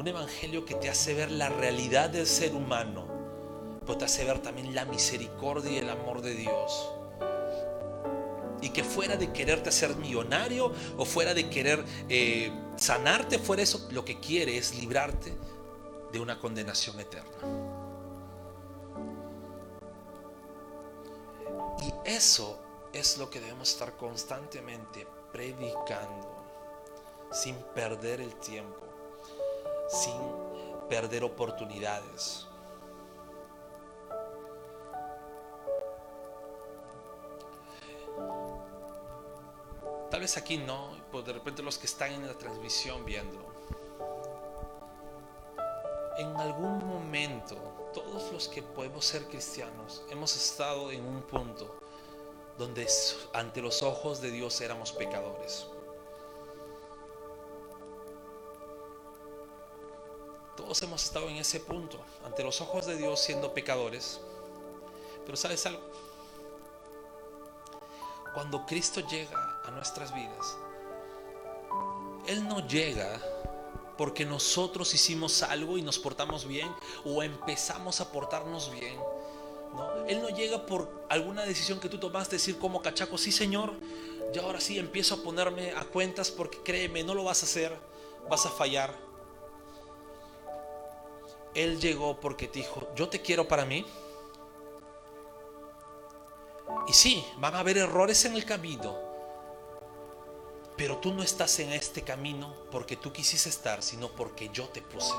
[0.00, 3.06] Un Evangelio que te hace ver la realidad del ser humano,
[3.82, 6.90] pero te hace ver también la misericordia y el amor de Dios
[8.62, 13.88] y que fuera de quererte hacer millonario o fuera de querer eh, sanarte, fuera eso,
[13.90, 15.36] lo que quiere es librarte
[16.10, 17.36] de una condenación eterna.
[21.82, 22.58] Y eso
[22.94, 26.42] es lo que debemos estar constantemente predicando,
[27.30, 28.89] sin perder el tiempo,
[29.90, 30.20] sin
[30.88, 32.46] perder oportunidades.
[40.10, 43.38] Tal vez aquí no, pues de repente los que están en la transmisión viendo.
[46.18, 47.56] En algún momento,
[47.94, 51.74] todos los que podemos ser cristianos, hemos estado en un punto
[52.58, 52.86] donde
[53.32, 55.66] ante los ojos de Dios éramos pecadores.
[60.70, 64.20] Todos hemos estado en ese punto, ante los ojos de Dios siendo pecadores.
[65.24, 65.82] Pero sabes algo,
[68.34, 70.56] cuando Cristo llega a nuestras vidas,
[72.28, 73.20] Él no llega
[73.98, 76.72] porque nosotros hicimos algo y nos portamos bien
[77.04, 78.94] o empezamos a portarnos bien.
[79.74, 80.06] ¿no?
[80.06, 83.72] Él no llega por alguna decisión que tú tomaste, decir como cachaco, sí Señor,
[84.32, 87.76] yo ahora sí empiezo a ponerme a cuentas porque créeme, no lo vas a hacer,
[88.28, 89.09] vas a fallar.
[91.54, 93.84] Él llegó porque te dijo, yo te quiero para mí,
[96.86, 98.96] y sí, van a haber errores en el camino,
[100.76, 104.82] pero tú no estás en este camino porque tú quisiste estar, sino porque yo te
[104.82, 105.14] puse.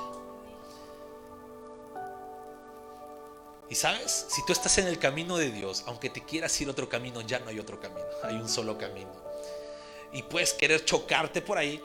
[3.70, 6.90] Y sabes, si tú estás en el camino de Dios, aunque te quieras ir otro
[6.90, 9.14] camino, ya no hay otro camino, hay un solo camino.
[10.12, 11.82] Y puedes querer chocarte por ahí,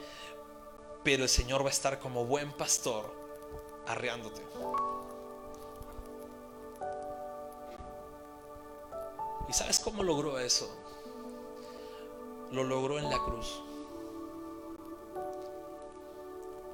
[1.03, 3.26] pero el Señor va a estar como buen pastor
[3.87, 4.41] arreándote.
[9.49, 10.69] ¿Y sabes cómo logró eso?
[12.51, 13.61] Lo logró en la cruz.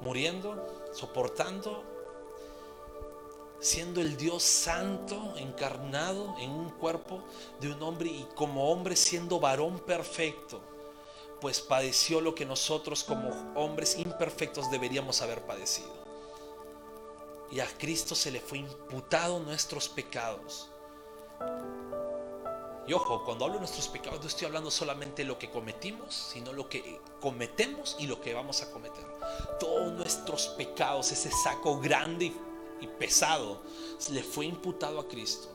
[0.00, 1.84] Muriendo, soportando,
[3.60, 7.22] siendo el Dios santo encarnado en un cuerpo
[7.60, 10.60] de un hombre y como hombre siendo varón perfecto,
[11.40, 16.03] pues padeció lo que nosotros como hombres imperfectos deberíamos haber padecido.
[17.54, 20.68] Y a Cristo se le fue imputado nuestros pecados
[22.86, 26.14] y ojo, cuando hablo de nuestros pecados no estoy hablando solamente de lo que cometimos,
[26.32, 29.04] sino lo que cometemos y lo que vamos a cometer.
[29.58, 32.32] Todos nuestros pecados, ese saco grande
[32.80, 33.62] y pesado,
[34.10, 35.48] le fue imputado a Cristo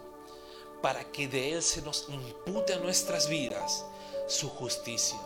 [0.82, 3.86] para que de Él se nos impute a nuestras vidas
[4.28, 5.20] su justicia.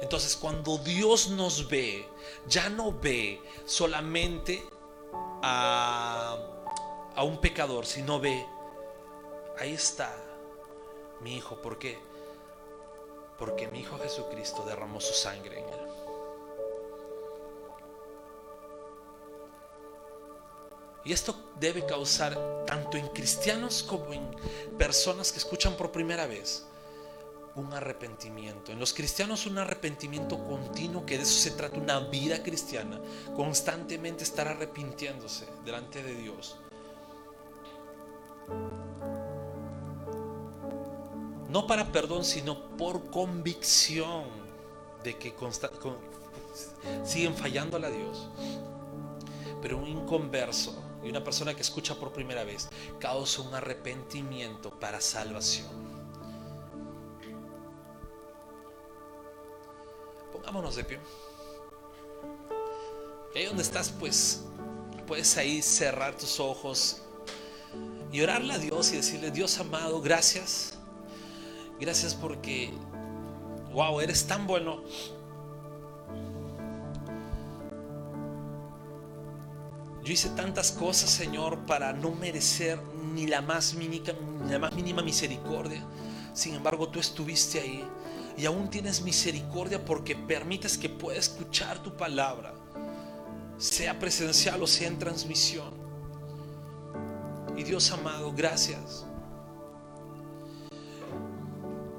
[0.00, 2.06] Entonces cuando Dios nos ve,
[2.46, 4.62] ya no ve solamente
[5.42, 6.36] a,
[7.14, 8.46] a un pecador, sino ve,
[9.58, 10.14] ahí está
[11.20, 11.56] mi hijo.
[11.56, 11.98] ¿Por qué?
[13.38, 15.80] Porque mi hijo Jesucristo derramó su sangre en él.
[21.04, 24.30] Y esto debe causar tanto en cristianos como en
[24.76, 26.66] personas que escuchan por primera vez
[27.60, 28.72] un arrepentimiento.
[28.72, 33.00] En los cristianos un arrepentimiento continuo, que de eso se trata una vida cristiana,
[33.36, 36.56] constantemente estar arrepintiéndose delante de Dios.
[41.50, 44.24] no para perdón, sino por convicción
[45.02, 45.34] de que
[47.04, 48.28] siguen fallando a Dios.
[49.60, 55.00] Pero un inconverso y una persona que escucha por primera vez causa un arrepentimiento para
[55.00, 55.89] salvación.
[60.50, 60.98] Pongámonos de pie.
[63.32, 64.42] Y ahí donde estás, pues
[65.06, 67.02] puedes ahí cerrar tus ojos
[68.10, 70.76] y orarle a Dios y decirle, Dios amado, gracias
[71.78, 72.72] Gracias porque,
[73.72, 74.82] wow, eres tan bueno.
[80.02, 82.82] Yo hice tantas cosas, Señor, para no merecer
[83.14, 84.12] ni la más mínima,
[84.44, 85.86] ni la más mínima misericordia.
[86.34, 87.88] Sin embargo, tú estuviste ahí
[88.40, 92.54] y aún tienes misericordia porque permites que pueda escuchar tu palabra,
[93.58, 95.74] sea presencial o sea en transmisión.
[97.54, 99.04] Y Dios amado, gracias.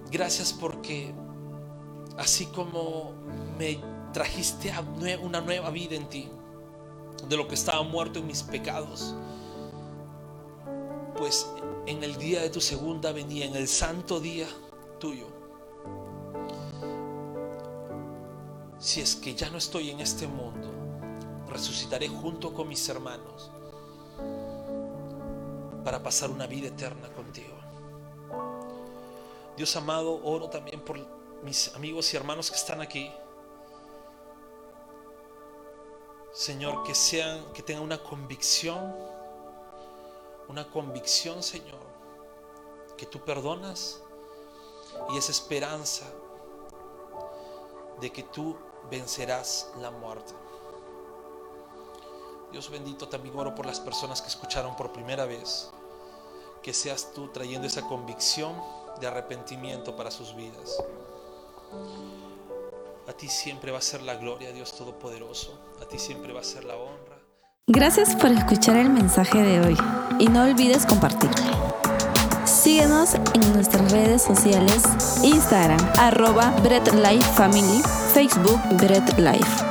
[0.10, 1.14] Gracias porque
[2.18, 3.14] así como
[3.60, 3.80] me
[4.12, 4.74] trajiste
[5.22, 6.28] una nueva vida en ti,
[7.30, 9.14] de lo que estaba muerto en mis pecados.
[11.18, 11.48] Pues
[11.86, 14.48] en el día de tu segunda venida, en el santo día
[15.00, 15.31] tuyo,
[18.82, 20.68] si es que ya no estoy en este mundo,
[21.48, 23.52] resucitaré junto con mis hermanos
[25.86, 27.56] para pasar una vida eterna contigo.
[29.56, 30.98] Dios amado, oro también por
[31.44, 33.12] mis amigos y hermanos que están aquí.
[36.34, 38.96] Señor, que sean, que tengan una convicción,
[40.48, 41.80] una convicción, Señor,
[42.98, 44.02] que tú perdonas
[45.14, 46.06] y esa esperanza
[48.00, 48.58] de que tú
[48.92, 50.34] vencerás la muerte.
[52.52, 55.72] Dios bendito, también oro por las personas que escucharon por primera vez,
[56.62, 58.54] que seas tú trayendo esa convicción
[59.00, 60.84] de arrepentimiento para sus vidas.
[63.08, 65.60] A ti siempre va a ser la gloria, Dios Todopoderoso.
[65.82, 67.20] A ti siempre va a ser la honra.
[67.68, 69.78] Gracias por escuchar el mensaje de hoy
[70.20, 71.91] y no olvides compartirlo.
[72.52, 74.84] Síguenos en nuestras redes sociales,
[75.24, 77.82] Instagram, arroba Bread Life Family,
[78.14, 79.71] Facebook Bread Life.